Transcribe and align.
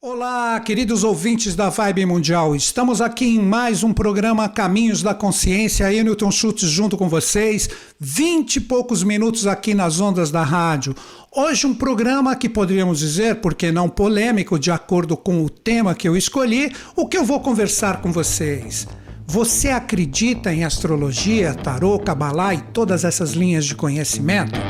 Olá, 0.00 0.60
queridos 0.60 1.02
ouvintes 1.02 1.56
da 1.56 1.70
Vibe 1.70 2.06
Mundial. 2.06 2.54
Estamos 2.54 3.00
aqui 3.00 3.24
em 3.24 3.40
mais 3.40 3.82
um 3.82 3.92
programa 3.92 4.48
Caminhos 4.48 5.02
da 5.02 5.12
Consciência. 5.12 5.92
Eu, 5.92 6.04
Newton 6.04 6.30
Schultz, 6.30 6.62
junto 6.70 6.96
com 6.96 7.08
vocês. 7.08 7.68
Vinte 7.98 8.56
e 8.56 8.60
poucos 8.60 9.02
minutos 9.02 9.44
aqui 9.44 9.74
nas 9.74 9.98
ondas 9.98 10.30
da 10.30 10.44
rádio. 10.44 10.94
Hoje, 11.34 11.66
um 11.66 11.74
programa 11.74 12.36
que 12.36 12.48
poderíamos 12.48 13.00
dizer, 13.00 13.40
porque 13.40 13.72
não 13.72 13.88
polêmico, 13.88 14.56
de 14.56 14.70
acordo 14.70 15.16
com 15.16 15.44
o 15.44 15.50
tema 15.50 15.96
que 15.96 16.08
eu 16.08 16.16
escolhi, 16.16 16.72
o 16.94 17.08
que 17.08 17.18
eu 17.18 17.24
vou 17.24 17.40
conversar 17.40 18.00
com 18.00 18.12
vocês. 18.12 18.86
Você 19.26 19.68
acredita 19.70 20.54
em 20.54 20.64
astrologia, 20.64 21.54
tarô, 21.54 21.98
cabalá 21.98 22.54
e 22.54 22.62
todas 22.72 23.04
essas 23.04 23.32
linhas 23.32 23.66
de 23.66 23.74
conhecimento? 23.74 24.60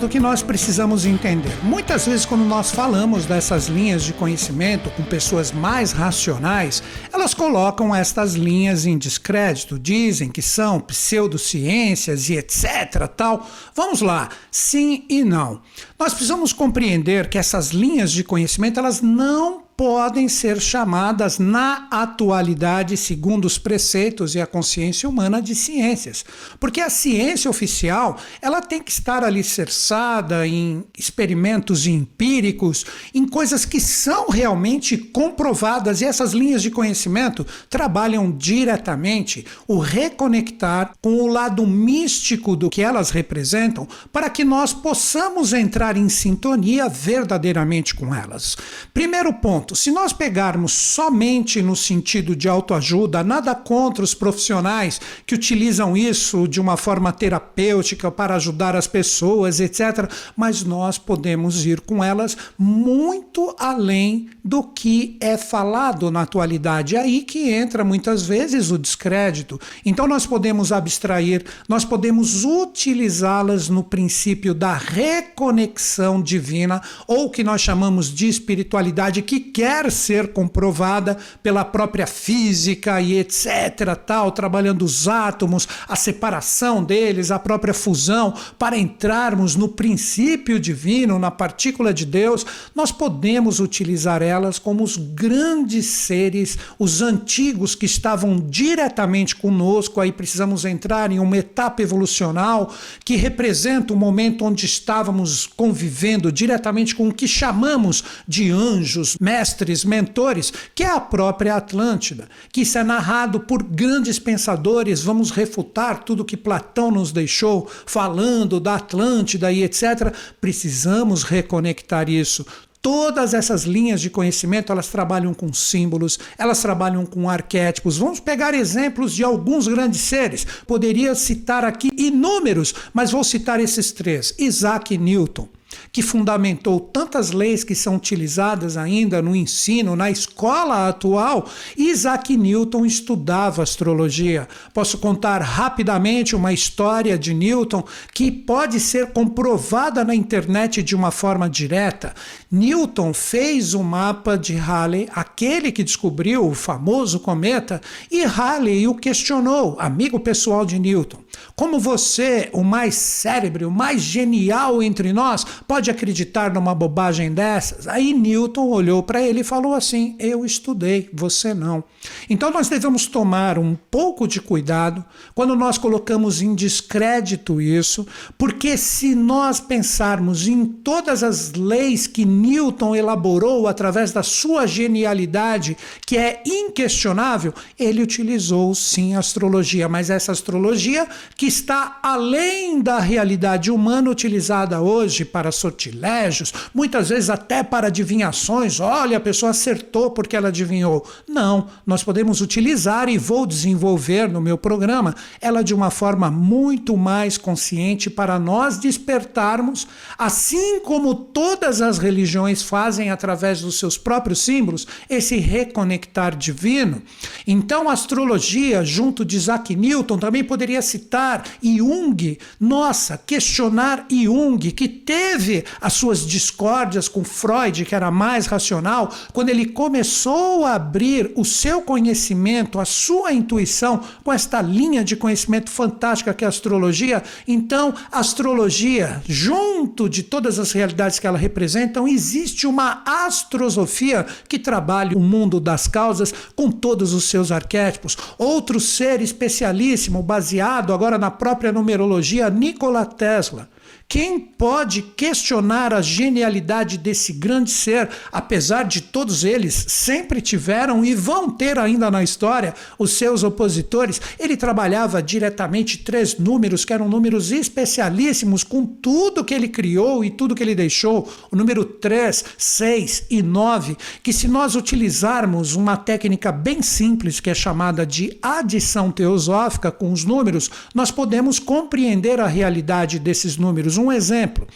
Ponto 0.00 0.08
que 0.08 0.18
nós 0.18 0.42
precisamos 0.42 1.04
entender. 1.04 1.52
Muitas 1.62 2.06
vezes, 2.06 2.24
quando 2.24 2.42
nós 2.42 2.70
falamos 2.70 3.26
dessas 3.26 3.66
linhas 3.66 4.02
de 4.02 4.14
conhecimento 4.14 4.88
com 4.90 5.02
pessoas 5.02 5.52
mais 5.52 5.92
racionais, 5.92 6.82
elas 7.12 7.34
colocam 7.34 7.94
estas 7.94 8.34
linhas 8.34 8.86
em 8.86 8.96
descrédito, 8.96 9.78
dizem 9.78 10.30
que 10.30 10.40
são 10.40 10.80
pseudociências 10.80 12.30
e 12.30 12.36
etc. 12.36 13.06
Tal. 13.14 13.46
Vamos 13.74 14.00
lá, 14.00 14.30
sim 14.50 15.04
e 15.06 15.22
não. 15.22 15.60
Nós 15.98 16.14
precisamos 16.14 16.54
compreender 16.54 17.28
que 17.28 17.36
essas 17.36 17.68
linhas 17.68 18.10
de 18.10 18.24
conhecimento 18.24 18.80
elas 18.80 19.02
não 19.02 19.59
podem 19.80 20.28
ser 20.28 20.60
chamadas 20.60 21.38
na 21.38 21.88
atualidade, 21.90 22.98
segundo 22.98 23.46
os 23.46 23.56
preceitos 23.56 24.34
e 24.34 24.40
a 24.40 24.46
consciência 24.46 25.08
humana, 25.08 25.40
de 25.40 25.54
ciências. 25.54 26.22
Porque 26.60 26.82
a 26.82 26.90
ciência 26.90 27.50
oficial 27.50 28.18
ela 28.42 28.60
tem 28.60 28.82
que 28.82 28.90
estar 28.90 29.24
alicerçada 29.24 30.46
em 30.46 30.84
experimentos 30.98 31.86
empíricos, 31.86 32.84
em 33.14 33.26
coisas 33.26 33.64
que 33.64 33.80
são 33.80 34.28
realmente 34.28 34.98
comprovadas, 34.98 36.02
e 36.02 36.04
essas 36.04 36.32
linhas 36.32 36.60
de 36.60 36.70
conhecimento 36.70 37.46
trabalham 37.70 38.30
diretamente 38.30 39.46
o 39.66 39.78
reconectar 39.78 40.92
com 41.00 41.22
o 41.22 41.26
lado 41.26 41.66
místico 41.66 42.54
do 42.54 42.68
que 42.68 42.82
elas 42.82 43.08
representam, 43.08 43.88
para 44.12 44.28
que 44.28 44.44
nós 44.44 44.74
possamos 44.74 45.54
entrar 45.54 45.96
em 45.96 46.10
sintonia 46.10 46.86
verdadeiramente 46.86 47.94
com 47.94 48.14
elas. 48.14 48.58
Primeiro 48.92 49.32
ponto 49.32 49.69
Se 49.74 49.90
nós 49.90 50.12
pegarmos 50.12 50.72
somente 50.72 51.62
no 51.62 51.76
sentido 51.76 52.34
de 52.34 52.48
autoajuda, 52.48 53.22
nada 53.22 53.54
contra 53.54 54.02
os 54.02 54.14
profissionais 54.14 55.00
que 55.26 55.34
utilizam 55.34 55.96
isso 55.96 56.48
de 56.48 56.60
uma 56.60 56.76
forma 56.76 57.12
terapêutica 57.12 58.10
para 58.10 58.34
ajudar 58.36 58.76
as 58.76 58.86
pessoas, 58.86 59.60
etc. 59.60 60.10
Mas 60.36 60.64
nós 60.64 60.98
podemos 60.98 61.64
ir 61.66 61.80
com 61.80 62.02
elas 62.02 62.36
muito 62.58 63.54
além 63.58 64.28
do 64.44 64.62
que 64.62 65.16
é 65.20 65.36
falado 65.36 66.10
na 66.10 66.22
atualidade. 66.22 66.96
É 66.96 67.00
aí 67.00 67.22
que 67.22 67.50
entra 67.50 67.84
muitas 67.84 68.26
vezes 68.26 68.70
o 68.70 68.78
descrédito. 68.78 69.60
Então 69.84 70.06
nós 70.06 70.26
podemos 70.26 70.72
abstrair, 70.72 71.44
nós 71.68 71.84
podemos 71.84 72.44
utilizá-las 72.44 73.68
no 73.68 73.82
princípio 73.82 74.54
da 74.54 74.74
reconexão 74.74 76.20
divina, 76.20 76.80
ou 77.06 77.30
que 77.30 77.44
nós 77.44 77.60
chamamos 77.60 78.12
de 78.12 78.28
espiritualidade, 78.28 79.22
que 79.22 79.40
quer 79.60 79.92
ser 79.92 80.28
comprovada 80.28 81.18
pela 81.42 81.66
própria 81.66 82.06
física 82.06 82.98
e 82.98 83.18
etc, 83.18 83.94
tal, 84.06 84.32
trabalhando 84.32 84.86
os 84.86 85.06
átomos, 85.06 85.68
a 85.86 85.94
separação 85.94 86.82
deles, 86.82 87.30
a 87.30 87.38
própria 87.38 87.74
fusão, 87.74 88.32
para 88.58 88.78
entrarmos 88.78 89.56
no 89.56 89.68
princípio 89.68 90.58
divino, 90.58 91.18
na 91.18 91.30
partícula 91.30 91.92
de 91.92 92.06
Deus, 92.06 92.46
nós 92.74 92.90
podemos 92.90 93.60
utilizar 93.60 94.22
elas 94.22 94.58
como 94.58 94.82
os 94.82 94.96
grandes 94.96 95.84
seres, 95.84 96.56
os 96.78 97.02
antigos 97.02 97.74
que 97.74 97.84
estavam 97.84 98.40
diretamente 98.40 99.36
conosco, 99.36 100.00
aí 100.00 100.10
precisamos 100.10 100.64
entrar 100.64 101.12
em 101.12 101.18
uma 101.18 101.36
etapa 101.36 101.82
evolucional 101.82 102.72
que 103.04 103.14
representa 103.14 103.92
o 103.92 103.96
momento 103.96 104.42
onde 104.42 104.64
estávamos 104.64 105.46
convivendo 105.46 106.32
diretamente 106.32 106.94
com 106.94 107.08
o 107.08 107.14
que 107.14 107.28
chamamos 107.28 108.02
de 108.26 108.50
anjos, 108.50 109.18
mestres 109.20 109.49
mestres, 109.50 109.84
mentores, 109.84 110.52
que 110.74 110.84
é 110.84 110.90
a 110.90 111.00
própria 111.00 111.56
Atlântida, 111.56 112.28
que 112.52 112.60
isso 112.60 112.78
é 112.78 112.84
narrado 112.84 113.40
por 113.40 113.62
grandes 113.62 114.18
pensadores. 114.18 115.02
Vamos 115.02 115.30
refutar 115.30 116.04
tudo 116.04 116.24
que 116.24 116.36
Platão 116.36 116.90
nos 116.90 117.10
deixou 117.10 117.68
falando 117.86 118.60
da 118.60 118.76
Atlântida 118.76 119.50
e 119.50 119.64
etc. 119.64 120.14
Precisamos 120.40 121.24
reconectar 121.24 122.08
isso. 122.08 122.46
Todas 122.80 123.34
essas 123.34 123.64
linhas 123.64 124.00
de 124.00 124.08
conhecimento, 124.08 124.72
elas 124.72 124.88
trabalham 124.88 125.34
com 125.34 125.52
símbolos, 125.52 126.18
elas 126.38 126.62
trabalham 126.62 127.04
com 127.04 127.28
arquétipos. 127.28 127.98
Vamos 127.98 128.20
pegar 128.20 128.54
exemplos 128.54 129.12
de 129.12 129.22
alguns 129.22 129.68
grandes 129.68 130.00
seres. 130.00 130.46
Poderia 130.66 131.14
citar 131.14 131.62
aqui 131.62 131.90
inúmeros, 131.94 132.74
mas 132.94 133.10
vou 133.10 133.22
citar 133.22 133.60
esses 133.60 133.92
três: 133.92 134.34
Isaac 134.38 134.96
Newton 134.96 135.48
que 135.92 136.02
fundamentou 136.02 136.80
tantas 136.80 137.32
leis 137.32 137.64
que 137.64 137.74
são 137.74 137.96
utilizadas 137.96 138.76
ainda 138.76 139.20
no 139.20 139.34
ensino, 139.34 139.96
na 139.96 140.10
escola 140.10 140.88
atual, 140.88 141.48
Isaac 141.76 142.36
Newton 142.36 142.86
estudava 142.86 143.62
astrologia. 143.62 144.48
Posso 144.72 144.98
contar 144.98 145.40
rapidamente 145.40 146.36
uma 146.36 146.52
história 146.52 147.18
de 147.18 147.34
Newton 147.34 147.84
que 148.14 148.30
pode 148.30 148.78
ser 148.80 149.08
comprovada 149.12 150.04
na 150.04 150.14
internet 150.14 150.82
de 150.82 150.94
uma 150.94 151.10
forma 151.10 151.48
direta. 151.48 152.14
Newton 152.50 153.12
fez 153.12 153.74
o 153.74 153.82
mapa 153.82 154.36
de 154.36 154.54
Halley, 154.54 155.08
aquele 155.12 155.72
que 155.72 155.84
descobriu 155.84 156.46
o 156.46 156.54
famoso 156.54 157.20
cometa, 157.20 157.80
e 158.10 158.24
Halley 158.24 158.86
o 158.86 158.94
questionou, 158.94 159.76
amigo 159.78 160.18
pessoal 160.20 160.64
de 160.64 160.78
Newton. 160.78 161.18
Como 161.54 161.78
você, 161.78 162.48
o 162.52 162.64
mais 162.64 162.94
cérebro, 162.94 163.68
o 163.68 163.70
mais 163.70 164.00
genial 164.00 164.82
entre 164.82 165.12
nós, 165.12 165.46
pode 165.70 165.88
acreditar 165.88 166.52
numa 166.52 166.74
bobagem 166.74 167.32
dessas? 167.32 167.86
Aí 167.86 168.12
Newton 168.12 168.70
olhou 168.70 169.04
para 169.04 169.22
ele 169.22 169.42
e 169.42 169.44
falou 169.44 169.72
assim: 169.72 170.16
Eu 170.18 170.44
estudei, 170.44 171.08
você 171.12 171.54
não. 171.54 171.84
Então 172.28 172.50
nós 172.50 172.68
devemos 172.68 173.06
tomar 173.06 173.56
um 173.56 173.76
pouco 173.88 174.26
de 174.26 174.40
cuidado 174.40 175.04
quando 175.32 175.54
nós 175.54 175.78
colocamos 175.78 176.42
em 176.42 176.56
descrédito 176.56 177.60
isso, 177.60 178.04
porque 178.36 178.76
se 178.76 179.14
nós 179.14 179.60
pensarmos 179.60 180.48
em 180.48 180.64
todas 180.64 181.22
as 181.22 181.52
leis 181.52 182.08
que 182.08 182.24
Newton 182.24 182.96
elaborou 182.96 183.68
através 183.68 184.10
da 184.10 184.24
sua 184.24 184.66
genialidade, 184.66 185.76
que 186.04 186.16
é 186.16 186.42
inquestionável, 186.44 187.54
ele 187.78 188.02
utilizou 188.02 188.74
sim 188.74 189.14
a 189.14 189.20
astrologia, 189.20 189.88
mas 189.88 190.10
essa 190.10 190.32
astrologia 190.32 191.06
que 191.36 191.46
está 191.46 192.00
além 192.02 192.80
da 192.80 192.98
realidade 192.98 193.70
humana 193.70 194.10
utilizada 194.10 194.80
hoje 194.80 195.24
para 195.24 195.52
sortilégios, 195.60 196.52
muitas 196.74 197.10
vezes 197.10 197.30
até 197.30 197.62
para 197.62 197.88
adivinhações. 197.88 198.80
Olha, 198.80 199.18
a 199.18 199.20
pessoa 199.20 199.50
acertou 199.50 200.10
porque 200.10 200.36
ela 200.36 200.48
adivinhou. 200.48 201.06
Não, 201.28 201.68
nós 201.86 202.02
podemos 202.02 202.40
utilizar 202.40 203.08
e 203.08 203.18
vou 203.18 203.46
desenvolver 203.46 204.28
no 204.28 204.40
meu 204.40 204.56
programa 204.56 205.14
ela 205.40 205.62
de 205.62 205.74
uma 205.74 205.90
forma 205.90 206.30
muito 206.30 206.96
mais 206.96 207.36
consciente 207.36 208.08
para 208.08 208.38
nós 208.38 208.78
despertarmos, 208.78 209.86
assim 210.18 210.80
como 210.80 211.14
todas 211.14 211.80
as 211.80 211.98
religiões 211.98 212.62
fazem 212.62 213.10
através 213.10 213.60
dos 213.60 213.78
seus 213.78 213.98
próprios 213.98 214.40
símbolos, 214.40 214.86
esse 215.08 215.36
reconectar 215.36 216.36
divino. 216.36 217.02
Então, 217.46 217.88
a 217.88 217.92
astrologia, 217.92 218.84
junto 218.84 219.24
de 219.24 219.36
Isaac 219.36 219.74
Newton, 219.74 220.18
também 220.18 220.42
poderia 220.42 220.82
citar 220.82 221.44
Jung, 221.62 222.38
nossa, 222.58 223.18
questionar 223.18 224.06
Jung, 224.10 224.58
que 224.72 224.88
teve 224.88 225.49
as 225.80 225.92
suas 225.92 226.26
discórdias 226.26 227.08
com 227.08 227.24
Freud, 227.24 227.84
que 227.84 227.94
era 227.94 228.10
mais 228.10 228.46
racional, 228.46 229.12
quando 229.32 229.48
ele 229.48 229.66
começou 229.66 230.64
a 230.64 230.74
abrir 230.74 231.32
o 231.36 231.44
seu 231.44 231.82
conhecimento, 231.82 232.78
a 232.78 232.84
sua 232.84 233.32
intuição 233.32 234.00
com 234.22 234.32
esta 234.32 234.60
linha 234.60 235.04
de 235.04 235.16
conhecimento 235.16 235.70
fantástica 235.70 236.34
que 236.34 236.44
é 236.44 236.46
a 236.46 236.48
astrologia, 236.48 237.22
então 237.46 237.94
a 238.10 238.20
astrologia, 238.20 239.22
junto 239.26 240.08
de 240.08 240.22
todas 240.22 240.58
as 240.58 240.72
realidades 240.72 241.18
que 241.18 241.26
ela 241.26 241.38
representa, 241.38 242.00
existe 242.08 242.66
uma 242.66 243.02
astrosofia 243.06 244.26
que 244.48 244.58
trabalha 244.58 245.16
o 245.16 245.20
mundo 245.20 245.60
das 245.60 245.86
causas 245.86 246.32
com 246.54 246.70
todos 246.70 247.12
os 247.12 247.24
seus 247.24 247.50
arquétipos. 247.52 248.16
Outro 248.38 248.80
ser 248.80 249.20
especialíssimo, 249.20 250.22
baseado 250.22 250.92
agora 250.92 251.18
na 251.18 251.30
própria 251.30 251.72
numerologia, 251.72 252.50
Nikola 252.50 253.06
Tesla 253.06 253.68
Quem 254.10 254.40
pode 254.40 255.02
questionar 255.02 255.94
a 255.94 256.02
genialidade 256.02 256.98
desse 256.98 257.32
grande 257.32 257.70
ser, 257.70 258.08
apesar 258.32 258.82
de 258.82 259.02
todos 259.02 259.44
eles 259.44 259.84
sempre 259.86 260.40
tiveram 260.40 261.04
e 261.04 261.14
vão 261.14 261.48
ter 261.48 261.78
ainda 261.78 262.10
na 262.10 262.20
história 262.20 262.74
os 262.98 263.12
seus 263.12 263.44
opositores? 263.44 264.20
Ele 264.36 264.56
trabalhava 264.56 265.22
diretamente 265.22 265.98
três 265.98 266.36
números, 266.36 266.84
que 266.84 266.92
eram 266.92 267.08
números 267.08 267.52
especialíssimos, 267.52 268.64
com 268.64 268.84
tudo 268.84 269.44
que 269.44 269.54
ele 269.54 269.68
criou 269.68 270.24
e 270.24 270.30
tudo 270.30 270.56
que 270.56 270.62
ele 270.64 270.74
deixou: 270.74 271.32
o 271.48 271.54
número 271.54 271.84
3, 271.84 272.44
6 272.58 273.26
e 273.30 273.44
9, 273.44 273.96
que 274.24 274.32
se 274.32 274.48
nós 274.48 274.74
utilizarmos 274.74 275.76
uma 275.76 275.96
técnica 275.96 276.50
bem 276.50 276.82
simples, 276.82 277.38
que 277.38 277.48
é 277.48 277.54
chamada 277.54 278.04
de 278.04 278.36
adição 278.42 279.12
teosófica 279.12 279.92
com 279.92 280.12
os 280.12 280.24
números, 280.24 280.68
nós 280.92 281.12
podemos 281.12 281.60
compreender 281.60 282.40
a 282.40 282.48
realidade 282.48 283.20
desses 283.20 283.56
números. 283.56 283.99
Um 284.00 284.10
exemplo. 284.10 284.66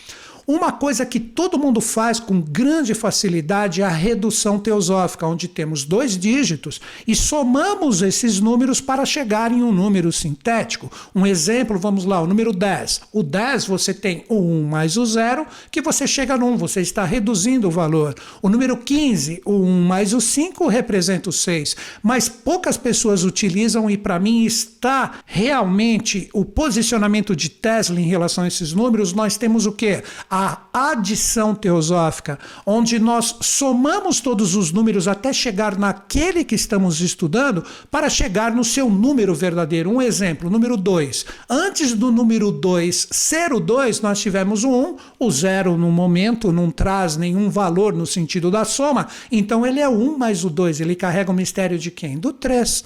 Uma 0.46 0.72
coisa 0.72 1.06
que 1.06 1.18
todo 1.18 1.58
mundo 1.58 1.80
faz 1.80 2.20
com 2.20 2.38
grande 2.38 2.92
facilidade 2.92 3.80
é 3.80 3.84
a 3.84 3.88
redução 3.88 4.58
teosófica, 4.58 5.26
onde 5.26 5.48
temos 5.48 5.84
dois 5.84 6.18
dígitos 6.18 6.80
e 7.06 7.16
somamos 7.16 8.02
esses 8.02 8.40
números 8.40 8.80
para 8.80 9.06
chegar 9.06 9.50
em 9.50 9.62
um 9.62 9.72
número 9.72 10.12
sintético. 10.12 10.90
Um 11.14 11.26
exemplo, 11.26 11.78
vamos 11.78 12.04
lá, 12.04 12.20
o 12.20 12.26
número 12.26 12.52
10. 12.52 13.02
O 13.12 13.22
10 13.22 13.64
você 13.66 13.94
tem 13.94 14.24
o 14.28 14.38
1 14.38 14.64
mais 14.64 14.98
o 14.98 15.06
0, 15.06 15.46
que 15.70 15.80
você 15.80 16.06
chega 16.06 16.36
no 16.36 16.46
1, 16.48 16.56
você 16.58 16.82
está 16.82 17.04
reduzindo 17.04 17.68
o 17.68 17.70
valor. 17.70 18.14
O 18.42 18.50
número 18.50 18.76
15, 18.76 19.40
o 19.46 19.52
1 19.52 19.82
mais 19.86 20.12
o 20.12 20.20
5 20.20 20.68
representa 20.68 21.30
o 21.30 21.32
6. 21.32 21.74
Mas 22.02 22.28
poucas 22.28 22.76
pessoas 22.76 23.24
utilizam 23.24 23.88
e 23.88 23.96
para 23.96 24.18
mim 24.18 24.44
está 24.44 25.20
realmente 25.24 26.28
o 26.34 26.44
posicionamento 26.44 27.34
de 27.34 27.48
Tesla 27.48 27.98
em 27.98 28.06
relação 28.06 28.44
a 28.44 28.48
esses 28.48 28.74
números. 28.74 29.14
Nós 29.14 29.38
temos 29.38 29.64
o 29.64 29.72
quê? 29.72 30.02
A 30.36 30.58
adição 30.90 31.54
teosófica, 31.54 32.40
onde 32.66 32.98
nós 32.98 33.36
somamos 33.40 34.18
todos 34.20 34.56
os 34.56 34.72
números 34.72 35.06
até 35.06 35.32
chegar 35.32 35.78
naquele 35.78 36.42
que 36.42 36.56
estamos 36.56 37.00
estudando 37.00 37.64
para 37.88 38.10
chegar 38.10 38.52
no 38.52 38.64
seu 38.64 38.90
número 38.90 39.32
verdadeiro. 39.32 39.92
Um 39.92 40.02
exemplo, 40.02 40.50
número 40.50 40.76
2. 40.76 41.24
Antes 41.48 41.94
do 41.94 42.10
número 42.10 42.50
2 42.50 43.06
ser 43.12 43.52
o 43.52 43.60
2, 43.60 44.00
nós 44.00 44.18
tivemos 44.18 44.64
o 44.64 44.70
1. 44.70 44.72
Um, 44.72 44.96
o 45.20 45.30
0 45.30 45.76
no 45.76 45.92
momento 45.92 46.50
não 46.50 46.68
traz 46.68 47.16
nenhum 47.16 47.48
valor 47.48 47.92
no 47.92 48.04
sentido 48.04 48.50
da 48.50 48.64
soma, 48.64 49.06
então 49.30 49.64
ele 49.64 49.78
é 49.78 49.88
1 49.88 49.92
um 49.92 50.18
mais 50.18 50.44
o 50.44 50.50
2. 50.50 50.80
Ele 50.80 50.96
carrega 50.96 51.30
o 51.30 51.34
mistério 51.34 51.78
de 51.78 51.92
quem? 51.92 52.18
Do 52.18 52.32
3. 52.32 52.82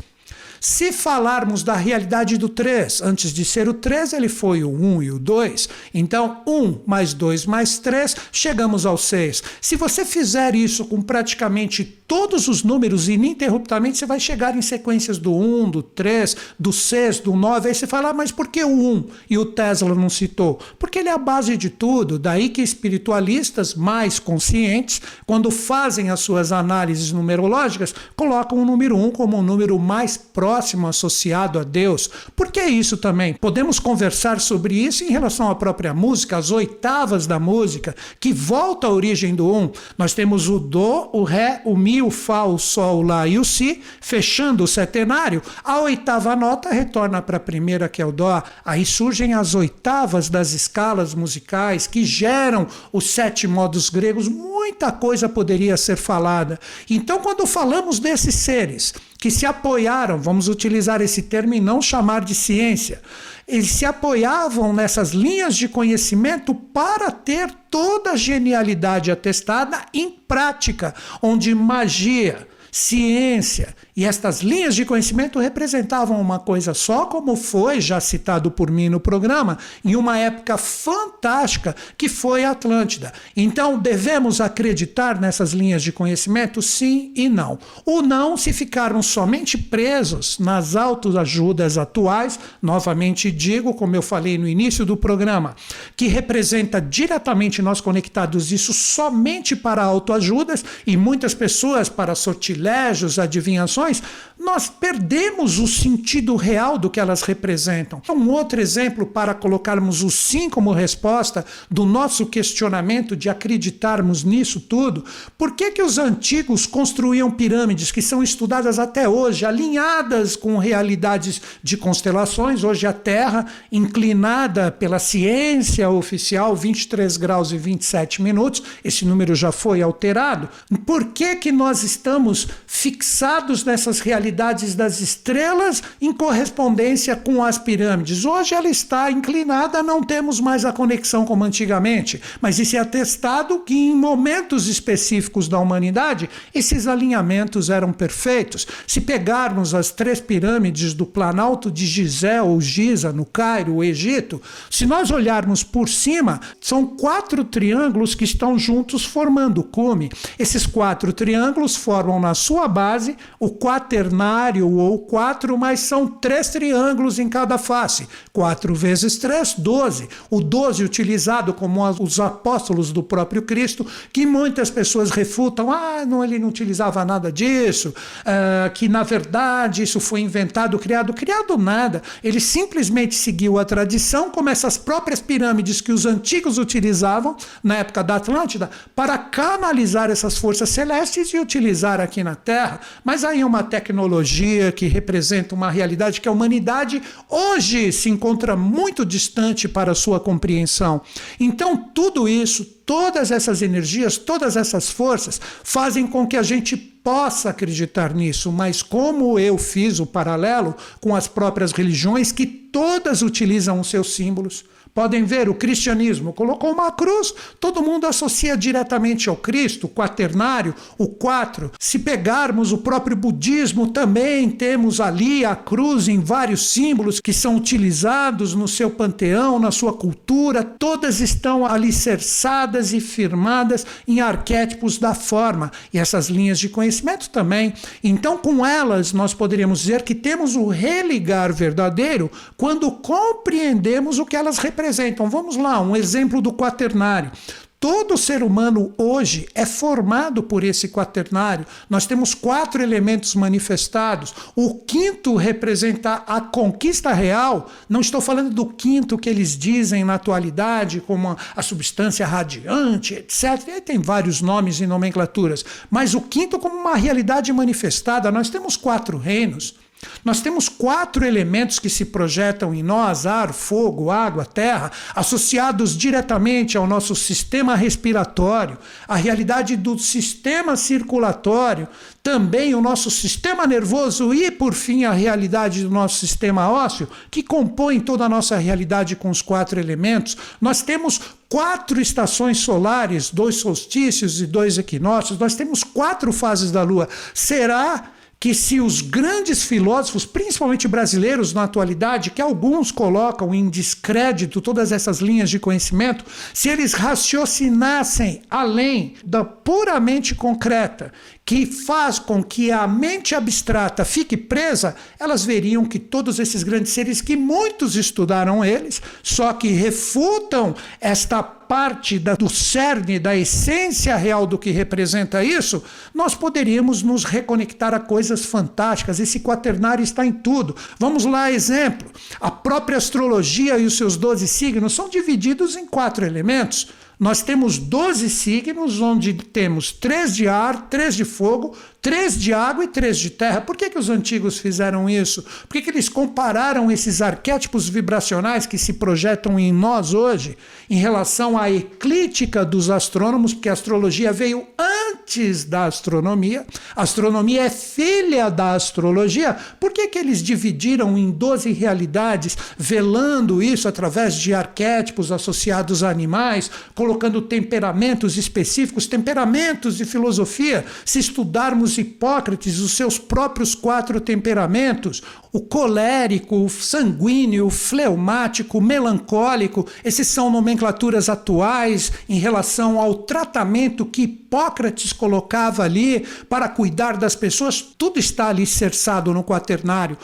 Se 0.60 0.92
falarmos 0.92 1.62
da 1.62 1.74
realidade 1.74 2.36
do 2.36 2.48
3, 2.48 3.02
antes 3.02 3.32
de 3.32 3.44
ser 3.44 3.68
o 3.68 3.74
3, 3.74 4.12
ele 4.12 4.28
foi 4.28 4.64
o 4.64 4.70
1 4.70 5.02
e 5.02 5.10
o 5.12 5.18
2. 5.18 5.68
Então, 5.94 6.42
1 6.46 6.80
mais 6.86 7.14
2 7.14 7.46
mais 7.46 7.78
3, 7.78 8.16
chegamos 8.32 8.84
ao 8.84 8.98
6. 8.98 9.42
Se 9.60 9.76
você 9.76 10.04
fizer 10.04 10.54
isso 10.54 10.84
com 10.86 11.00
praticamente 11.00 11.84
todos 11.84 12.48
os 12.48 12.64
números 12.64 13.08
ininterruptamente, 13.08 13.98
você 13.98 14.06
vai 14.06 14.18
chegar 14.18 14.56
em 14.56 14.62
sequências 14.62 15.18
do 15.18 15.32
1, 15.34 15.70
do 15.70 15.82
3, 15.82 16.36
do 16.58 16.72
6, 16.72 17.20
do 17.20 17.36
9. 17.36 17.68
Aí 17.68 17.74
você 17.74 17.86
fala, 17.86 18.10
ah, 18.10 18.14
mas 18.14 18.32
por 18.32 18.48
que 18.48 18.64
o 18.64 18.68
1 18.68 19.04
e 19.30 19.38
o 19.38 19.44
Tesla 19.44 19.94
não 19.94 20.08
citou? 20.08 20.58
Porque 20.78 20.98
ele 20.98 21.08
é 21.08 21.12
a 21.12 21.18
base 21.18 21.56
de 21.56 21.70
tudo. 21.70 22.18
Daí 22.18 22.48
que 22.48 22.62
espiritualistas 22.62 23.74
mais 23.74 24.18
conscientes, 24.18 25.00
quando 25.26 25.50
fazem 25.50 26.10
as 26.10 26.20
suas 26.20 26.50
análises 26.50 27.12
numerológicas, 27.12 27.94
colocam 28.16 28.58
o 28.58 28.64
número 28.64 28.96
1 28.96 29.10
como 29.12 29.36
o 29.36 29.42
número 29.42 29.78
mais 29.78 30.16
próximo 30.16 30.47
próximo 30.48 30.86
associado 30.86 31.58
a 31.58 31.62
Deus. 31.62 32.08
Por 32.34 32.50
que 32.50 32.62
isso 32.62 32.96
também? 32.96 33.34
Podemos 33.34 33.78
conversar 33.78 34.40
sobre 34.40 34.74
isso 34.74 35.04
em 35.04 35.10
relação 35.10 35.50
à 35.50 35.54
própria 35.54 35.92
música, 35.92 36.38
as 36.38 36.50
oitavas 36.50 37.26
da 37.26 37.38
música, 37.38 37.94
que 38.18 38.32
volta 38.32 38.86
à 38.86 38.90
origem 38.90 39.34
do 39.34 39.46
um. 39.46 39.70
Nós 39.98 40.14
temos 40.14 40.48
o 40.48 40.58
Do, 40.58 41.10
o 41.12 41.22
Ré, 41.22 41.60
o 41.66 41.76
Mi, 41.76 42.00
o 42.00 42.10
Fá, 42.10 42.44
o 42.44 42.56
Sol, 42.56 43.00
o 43.00 43.02
Lá 43.02 43.28
e 43.28 43.38
o 43.38 43.44
Si, 43.44 43.82
fechando 44.00 44.64
o 44.64 44.66
setenário. 44.66 45.42
A 45.62 45.80
oitava 45.80 46.34
nota 46.34 46.70
retorna 46.70 47.20
para 47.20 47.36
a 47.36 47.40
primeira, 47.40 47.86
que 47.86 48.00
é 48.00 48.06
o 48.06 48.10
Dó. 48.10 48.42
Aí 48.64 48.86
surgem 48.86 49.34
as 49.34 49.54
oitavas 49.54 50.30
das 50.30 50.52
escalas 50.52 51.14
musicais 51.14 51.86
que 51.86 52.06
geram 52.06 52.66
os 52.90 53.10
sete 53.10 53.46
modos 53.46 53.90
gregos. 53.90 54.26
Muita 54.28 54.90
coisa 54.92 55.28
poderia 55.28 55.76
ser 55.76 55.96
falada. 55.96 56.58
Então, 56.88 57.18
quando 57.18 57.46
falamos 57.46 57.98
desses 57.98 58.34
seres, 58.34 58.94
que 59.18 59.30
se 59.30 59.44
apoiaram, 59.44 60.20
vamos 60.20 60.48
utilizar 60.48 61.02
esse 61.02 61.22
termo 61.22 61.52
e 61.52 61.60
não 61.60 61.82
chamar 61.82 62.24
de 62.24 62.34
ciência, 62.34 63.02
eles 63.46 63.70
se 63.70 63.84
apoiavam 63.84 64.72
nessas 64.72 65.10
linhas 65.10 65.56
de 65.56 65.68
conhecimento 65.68 66.54
para 66.54 67.10
ter 67.10 67.50
toda 67.68 68.12
a 68.12 68.16
genialidade 68.16 69.10
atestada 69.10 69.84
em 69.92 70.10
prática, 70.10 70.94
onde 71.20 71.54
magia, 71.54 72.46
ciência 72.70 73.74
e 73.98 74.04
estas 74.04 74.42
linhas 74.42 74.74
de 74.76 74.84
conhecimento 74.84 75.40
representavam 75.40 76.20
uma 76.20 76.38
coisa 76.38 76.72
só, 76.72 77.06
como 77.06 77.34
foi 77.34 77.80
já 77.80 77.98
citado 77.98 78.48
por 78.50 78.70
mim 78.70 78.88
no 78.88 79.00
programa, 79.00 79.58
em 79.84 79.96
uma 79.96 80.16
época 80.16 80.56
fantástica 80.56 81.74
que 81.96 82.08
foi 82.08 82.44
a 82.44 82.52
Atlântida. 82.52 83.12
Então, 83.36 83.78
devemos 83.78 84.40
acreditar 84.40 85.20
nessas 85.20 85.52
linhas 85.52 85.82
de 85.82 85.90
conhecimento? 85.90 86.62
Sim 86.62 87.12
e 87.16 87.28
não. 87.28 87.58
O 87.84 88.00
não, 88.00 88.36
se 88.36 88.52
ficarmos 88.52 89.06
somente 89.06 89.58
presos 89.58 90.38
nas 90.38 90.76
autoajudas 90.76 91.76
atuais, 91.76 92.38
novamente 92.62 93.32
digo, 93.32 93.74
como 93.74 93.96
eu 93.96 94.02
falei 94.02 94.38
no 94.38 94.46
início 94.46 94.86
do 94.86 94.96
programa, 94.96 95.56
que 95.96 96.06
representa 96.06 96.80
diretamente 96.80 97.60
nós 97.60 97.80
conectados 97.80 98.52
isso 98.52 98.72
somente 98.72 99.56
para 99.56 99.82
autoajudas 99.82 100.64
e 100.86 100.96
muitas 100.96 101.34
pessoas 101.34 101.88
para 101.88 102.14
sortilégios, 102.58 103.18
adivinhações 103.18 104.02
nós 104.38 104.68
perdemos 104.68 105.58
o 105.58 105.66
sentido 105.66 106.36
real 106.36 106.78
do 106.78 106.88
que 106.88 107.00
elas 107.00 107.22
representam. 107.22 108.00
Um 108.08 108.30
outro 108.30 108.60
exemplo 108.60 109.04
para 109.04 109.34
colocarmos 109.34 110.02
o 110.02 110.10
sim 110.10 110.48
como 110.48 110.72
resposta 110.72 111.44
do 111.70 111.84
nosso 111.84 112.24
questionamento 112.24 113.16
de 113.16 113.28
acreditarmos 113.28 114.22
nisso 114.22 114.60
tudo, 114.60 115.04
por 115.36 115.54
que, 115.54 115.72
que 115.72 115.82
os 115.82 115.98
antigos 115.98 116.66
construíam 116.66 117.30
pirâmides 117.30 117.90
que 117.90 118.00
são 118.00 118.22
estudadas 118.22 118.78
até 118.78 119.08
hoje, 119.08 119.44
alinhadas 119.44 120.36
com 120.36 120.56
realidades 120.56 121.42
de 121.62 121.76
constelações? 121.76 122.62
Hoje 122.62 122.86
a 122.86 122.92
Terra, 122.92 123.44
inclinada 123.72 124.70
pela 124.70 124.98
ciência 124.98 125.90
oficial, 125.90 126.54
23 126.54 127.16
graus 127.16 127.50
e 127.50 127.58
27 127.58 128.22
minutos, 128.22 128.62
esse 128.84 129.04
número 129.04 129.34
já 129.34 129.50
foi 129.50 129.82
alterado. 129.82 130.48
Por 130.86 131.06
que, 131.06 131.36
que 131.36 131.50
nós 131.50 131.82
estamos 131.82 132.47
fixados 132.66 133.64
nessa 133.64 133.88
essas 133.88 134.00
realidades 134.00 134.74
das 134.74 135.00
estrelas 135.00 135.82
em 136.00 136.12
correspondência 136.12 137.16
com 137.16 137.42
as 137.42 137.56
pirâmides. 137.56 138.24
Hoje 138.24 138.54
ela 138.54 138.68
está 138.68 139.10
inclinada, 139.10 139.82
não 139.82 140.02
temos 140.02 140.40
mais 140.40 140.64
a 140.64 140.72
conexão 140.72 141.24
como 141.24 141.44
antigamente, 141.44 142.20
mas 142.40 142.58
isso 142.58 142.76
é 142.76 142.78
atestado 142.78 143.60
que 143.60 143.74
em 143.74 143.94
momentos 143.94 144.68
específicos 144.68 145.48
da 145.48 145.58
humanidade 145.58 146.28
esses 146.54 146.86
alinhamentos 146.86 147.70
eram 147.70 147.92
perfeitos. 147.92 148.66
Se 148.86 149.00
pegarmos 149.00 149.74
as 149.74 149.90
três 149.90 150.20
pirâmides 150.20 150.92
do 150.92 151.06
Planalto 151.06 151.70
de 151.70 151.86
Gizé 151.86 152.42
ou 152.42 152.60
Giza, 152.60 153.12
no 153.12 153.24
Cairo, 153.24 153.76
o 153.76 153.84
Egito, 153.84 154.40
se 154.70 154.84
nós 154.84 155.10
olharmos 155.10 155.62
por 155.62 155.88
cima, 155.88 156.40
são 156.60 156.84
quatro 156.84 157.44
triângulos 157.44 158.14
que 158.14 158.24
estão 158.24 158.58
juntos 158.58 159.04
formando 159.04 159.62
o 159.62 159.64
cume. 159.64 160.10
Esses 160.38 160.66
quatro 160.66 161.12
triângulos 161.12 161.74
formam 161.74 162.20
na 162.20 162.34
sua 162.38 162.66
base 162.66 163.16
o 163.38 163.50
quaternário 163.50 164.70
ou 164.70 164.98
quatro, 164.98 165.56
mas 165.58 165.80
são 165.80 166.06
três 166.06 166.48
triângulos 166.48 167.18
em 167.18 167.28
cada 167.28 167.58
face. 167.58 168.08
Quatro 168.32 168.74
vezes 168.74 169.18
três, 169.18 169.54
doze. 169.54 170.08
O 170.30 170.40
doze 170.40 170.84
utilizado 170.84 171.52
como 171.52 171.84
os 172.00 172.20
apóstolos 172.20 172.92
do 172.92 173.02
próprio 173.02 173.42
Cristo, 173.42 173.86
que 174.12 174.24
muitas 174.26 174.70
pessoas 174.70 175.10
refutam, 175.10 175.70
ah, 175.70 176.04
não, 176.06 176.24
ele 176.24 176.38
não 176.38 176.48
utilizava 176.48 177.04
nada 177.04 177.30
disso, 177.30 177.88
uh, 177.88 178.70
que 178.72 178.88
na 178.88 179.02
verdade 179.02 179.82
isso 179.82 180.00
foi 180.00 180.20
inventado, 180.20 180.78
criado. 180.78 181.12
Criado 181.12 181.56
nada. 181.56 182.02
Ele 182.22 182.40
simplesmente 182.40 183.14
seguiu 183.14 183.58
a 183.58 183.64
tradição, 183.64 184.30
como 184.30 184.48
essas 184.48 184.76
próprias 184.76 185.20
pirâmides 185.20 185.80
que 185.80 185.92
os 185.92 186.06
antigos 186.06 186.58
utilizavam 186.58 187.36
na 187.62 187.76
época 187.76 188.02
da 188.02 188.16
Atlântida, 188.16 188.70
para 188.94 189.18
canalizar 189.18 190.10
essas 190.10 190.36
forças 190.36 190.68
celestes 190.68 191.32
e 191.32 191.38
utilizar 191.38 192.00
aqui 192.00 192.22
na 192.28 192.34
Terra. 192.34 192.80
Mas 193.02 193.24
aí 193.24 193.40
é 193.40 193.46
uma 193.46 193.62
tecnologia 193.62 194.70
que 194.70 194.86
representa 194.86 195.54
uma 195.54 195.70
realidade 195.70 196.20
que 196.20 196.28
a 196.28 196.32
humanidade 196.32 197.02
hoje 197.28 197.90
se 197.92 198.10
encontra 198.10 198.56
muito 198.56 199.04
distante 199.04 199.66
para 199.66 199.94
sua 199.94 200.20
compreensão. 200.20 201.00
Então, 201.40 201.76
tudo 201.76 202.28
isso, 202.28 202.64
todas 202.64 203.30
essas 203.30 203.62
energias, 203.62 204.18
todas 204.18 204.56
essas 204.56 204.90
forças 204.90 205.40
fazem 205.64 206.06
com 206.06 206.26
que 206.26 206.36
a 206.36 206.42
gente 206.42 206.76
possa 206.76 207.50
acreditar 207.50 208.12
nisso, 208.14 208.52
mas 208.52 208.82
como 208.82 209.38
eu 209.38 209.56
fiz 209.56 209.98
o 209.98 210.04
paralelo 210.04 210.74
com 211.00 211.16
as 211.16 211.26
próprias 211.26 211.72
religiões 211.72 212.32
que 212.32 212.46
todas 212.46 213.22
utilizam 213.22 213.80
os 213.80 213.88
seus 213.88 214.14
símbolos, 214.14 214.64
Podem 214.94 215.24
ver, 215.24 215.48
o 215.48 215.54
cristianismo 215.54 216.32
colocou 216.32 216.72
uma 216.72 216.90
cruz, 216.90 217.32
todo 217.60 217.82
mundo 217.82 218.06
associa 218.06 218.56
diretamente 218.56 219.28
ao 219.28 219.36
Cristo, 219.36 219.86
o 219.86 219.88
quaternário, 219.88 220.74
o 220.96 221.06
quatro. 221.06 221.70
Se 221.78 221.98
pegarmos 221.98 222.72
o 222.72 222.78
próprio 222.78 223.16
budismo, 223.16 223.88
também 223.88 224.50
temos 224.50 225.00
ali 225.00 225.44
a 225.44 225.54
cruz 225.54 226.08
em 226.08 226.20
vários 226.20 226.70
símbolos 226.70 227.20
que 227.20 227.32
são 227.32 227.56
utilizados 227.56 228.54
no 228.54 228.66
seu 228.66 228.90
panteão, 228.90 229.58
na 229.58 229.70
sua 229.70 229.92
cultura, 229.92 230.64
todas 230.64 231.20
estão 231.20 231.64
alicerçadas 231.64 232.92
e 232.92 233.00
firmadas 233.00 233.86
em 234.06 234.20
arquétipos 234.20 234.98
da 234.98 235.14
forma. 235.14 235.70
E 235.92 235.98
essas 235.98 236.28
linhas 236.28 236.58
de 236.58 236.68
conhecimento 236.68 237.30
também. 237.30 237.72
Então, 238.02 238.36
com 238.36 238.64
elas, 238.64 239.12
nós 239.12 239.32
poderíamos 239.32 239.80
dizer 239.80 240.02
que 240.02 240.14
temos 240.14 240.56
o 240.56 240.66
religar 240.66 241.52
verdadeiro 241.52 242.30
quando 242.56 242.90
compreendemos 242.90 244.18
o 244.18 244.26
que 244.26 244.36
elas 244.36 244.58
representam 244.58 244.77
representam. 244.78 245.28
Vamos 245.28 245.56
lá, 245.56 245.80
um 245.80 245.96
exemplo 245.96 246.40
do 246.40 246.52
quaternário. 246.52 247.32
Todo 247.80 248.18
ser 248.18 248.42
humano 248.42 248.92
hoje 248.98 249.46
é 249.54 249.64
formado 249.64 250.42
por 250.42 250.64
esse 250.64 250.88
quaternário. 250.88 251.64
Nós 251.88 252.06
temos 252.06 252.34
quatro 252.34 252.82
elementos 252.82 253.36
manifestados. 253.36 254.34
O 254.56 254.80
quinto 254.80 255.36
representa 255.36 256.24
a 256.26 256.40
conquista 256.40 257.12
real. 257.12 257.70
Não 257.88 258.00
estou 258.00 258.20
falando 258.20 258.50
do 258.50 258.66
quinto 258.66 259.16
que 259.16 259.28
eles 259.28 259.56
dizem 259.56 260.02
na 260.02 260.14
atualidade, 260.14 261.00
como 261.00 261.36
a 261.54 261.62
substância 261.62 262.26
radiante, 262.26 263.14
etc. 263.14 263.68
E 263.68 263.80
tem 263.80 264.00
vários 264.00 264.40
nomes 264.40 264.80
e 264.80 264.86
nomenclaturas. 264.86 265.64
Mas 265.88 266.14
o 266.14 266.20
quinto, 266.20 266.58
como 266.58 266.74
uma 266.74 266.96
realidade 266.96 267.52
manifestada. 267.52 268.32
Nós 268.32 268.50
temos 268.50 268.76
quatro 268.76 269.18
reinos. 269.18 269.76
Nós 270.24 270.40
temos 270.40 270.68
quatro 270.68 271.24
elementos 271.24 271.78
que 271.78 271.88
se 271.88 272.04
projetam 272.04 272.72
em 272.74 272.82
nós: 272.82 273.26
ar, 273.26 273.52
fogo, 273.52 274.10
água, 274.10 274.44
terra, 274.44 274.92
associados 275.14 275.96
diretamente 275.96 276.76
ao 276.76 276.86
nosso 276.86 277.16
sistema 277.16 277.74
respiratório, 277.74 278.78
a 279.08 279.16
realidade 279.16 279.76
do 279.76 279.98
sistema 279.98 280.76
circulatório, 280.76 281.88
também 282.22 282.74
o 282.74 282.80
nosso 282.80 283.10
sistema 283.10 283.66
nervoso 283.66 284.32
e, 284.32 284.50
por 284.50 284.72
fim, 284.72 285.04
a 285.04 285.12
realidade 285.12 285.82
do 285.82 285.90
nosso 285.90 286.18
sistema 286.18 286.70
ósseo, 286.70 287.08
que 287.30 287.42
compõem 287.42 287.98
toda 287.98 288.24
a 288.24 288.28
nossa 288.28 288.56
realidade 288.56 289.16
com 289.16 289.30
os 289.30 289.42
quatro 289.42 289.80
elementos. 289.80 290.36
Nós 290.60 290.82
temos 290.82 291.20
quatro 291.48 292.00
estações 292.00 292.58
solares, 292.58 293.30
dois 293.30 293.56
solstícios 293.56 294.40
e 294.40 294.46
dois 294.46 294.78
equinócios, 294.78 295.38
nós 295.38 295.56
temos 295.56 295.82
quatro 295.82 296.32
fases 296.32 296.70
da 296.70 296.82
Lua. 296.82 297.08
Será 297.34 298.12
que 298.40 298.54
se 298.54 298.80
os 298.80 299.00
grandes 299.00 299.64
filósofos, 299.64 300.24
principalmente 300.24 300.86
brasileiros 300.86 301.52
na 301.52 301.64
atualidade, 301.64 302.30
que 302.30 302.40
alguns 302.40 302.92
colocam 302.92 303.52
em 303.52 303.68
descrédito 303.68 304.60
todas 304.60 304.92
essas 304.92 305.18
linhas 305.18 305.50
de 305.50 305.58
conhecimento, 305.58 306.24
se 306.54 306.68
eles 306.68 306.92
raciocinassem 306.92 308.42
além 308.48 309.14
da 309.24 309.44
puramente 309.44 310.36
concreta, 310.36 311.12
que 311.48 311.64
faz 311.64 312.18
com 312.18 312.44
que 312.44 312.70
a 312.70 312.86
mente 312.86 313.34
abstrata 313.34 314.04
fique 314.04 314.36
presa, 314.36 314.94
elas 315.18 315.46
veriam 315.46 315.82
que 315.86 315.98
todos 315.98 316.38
esses 316.38 316.62
grandes 316.62 316.92
seres, 316.92 317.22
que 317.22 317.38
muitos 317.38 317.96
estudaram 317.96 318.62
eles, 318.62 319.00
só 319.22 319.54
que 319.54 319.68
refutam 319.68 320.74
esta 321.00 321.42
parte 321.42 322.18
da, 322.18 322.34
do 322.34 322.50
cerne, 322.50 323.18
da 323.18 323.34
essência 323.34 324.14
real 324.14 324.46
do 324.46 324.58
que 324.58 324.70
representa 324.70 325.42
isso, 325.42 325.82
nós 326.12 326.34
poderíamos 326.34 327.02
nos 327.02 327.24
reconectar 327.24 327.94
a 327.94 328.00
coisas 328.00 328.44
fantásticas. 328.44 329.18
Esse 329.18 329.40
quaternário 329.40 330.02
está 330.02 330.26
em 330.26 330.32
tudo. 330.32 330.76
Vamos 330.98 331.24
lá, 331.24 331.50
exemplo. 331.50 332.10
A 332.38 332.50
própria 332.50 332.98
astrologia 332.98 333.78
e 333.78 333.86
os 333.86 333.96
seus 333.96 334.18
12 334.18 334.46
signos 334.46 334.92
são 334.92 335.08
divididos 335.08 335.76
em 335.76 335.86
quatro 335.86 336.26
elementos. 336.26 336.88
Nós 337.18 337.42
temos 337.42 337.78
12 337.78 338.30
signos, 338.30 339.00
onde 339.00 339.34
temos 339.34 339.90
três 339.90 340.36
de 340.36 340.46
ar, 340.46 340.88
três 340.88 341.16
de 341.16 341.24
fogo, 341.24 341.76
três 342.00 342.40
de 342.40 342.52
água 342.52 342.84
e 342.84 342.88
três 342.88 343.18
de 343.18 343.30
terra. 343.30 343.60
Por 343.60 343.76
que, 343.76 343.90
que 343.90 343.98
os 343.98 344.08
antigos 344.08 344.58
fizeram 344.58 345.10
isso? 345.10 345.42
Por 345.42 345.72
que, 345.72 345.82
que 345.82 345.90
eles 345.90 346.08
compararam 346.08 346.90
esses 346.90 347.20
arquétipos 347.20 347.88
vibracionais 347.88 348.66
que 348.66 348.78
se 348.78 348.94
projetam 348.94 349.58
em 349.58 349.72
nós 349.72 350.14
hoje 350.14 350.56
em 350.88 350.96
relação 350.96 351.58
à 351.58 351.70
eclíptica 351.70 352.64
dos 352.64 352.88
astrônomos? 352.88 353.52
Porque 353.52 353.68
a 353.68 353.72
astrologia 353.72 354.32
veio 354.32 354.66
antes 354.78 355.64
da 355.64 355.86
astronomia. 355.86 356.64
A 356.94 357.02
astronomia 357.02 357.64
é 357.64 357.70
filha 357.70 358.48
da 358.48 358.74
astrologia. 358.74 359.56
Por 359.78 359.92
que, 359.92 360.08
que 360.08 360.18
eles 360.18 360.42
dividiram 360.42 361.18
em 361.18 361.30
12 361.30 361.72
realidades, 361.72 362.56
velando 362.78 363.62
isso 363.62 363.88
através 363.88 364.34
de 364.34 364.54
arquétipos 364.54 365.32
associados 365.32 366.02
a 366.02 366.10
animais, 366.10 366.70
colocando 366.94 367.42
temperamentos 367.42 368.36
específicos, 368.36 369.06
temperamentos 369.06 369.96
de 369.96 370.04
filosofia? 370.04 370.84
Se 371.04 371.18
estudarmos 371.18 371.97
Hipócrates 371.98 372.78
os 372.78 372.92
seus 372.92 373.18
próprios 373.18 373.74
quatro 373.74 374.20
temperamentos: 374.20 375.22
o 375.52 375.60
colérico, 375.60 376.64
o 376.64 376.68
sanguíneo, 376.68 377.66
o 377.66 377.70
fleumático, 377.70 378.78
o 378.78 378.82
melancólico. 378.82 379.86
Esses 380.04 380.28
são 380.28 380.50
nomenclaturas 380.50 381.28
atuais 381.28 382.12
em 382.28 382.38
relação 382.38 382.98
ao 382.98 383.14
tratamento 383.14 384.06
que 384.06 384.22
Hipócrates 384.22 385.12
colocava 385.12 385.82
ali 385.82 386.26
para 386.48 386.68
cuidar 386.68 387.16
das 387.16 387.34
pessoas. 387.34 387.82
Tudo 387.82 388.18
está 388.18 388.48
ali 388.48 388.66
cerçado 388.66 389.34
no 389.34 389.44
quaternário. 389.44 390.16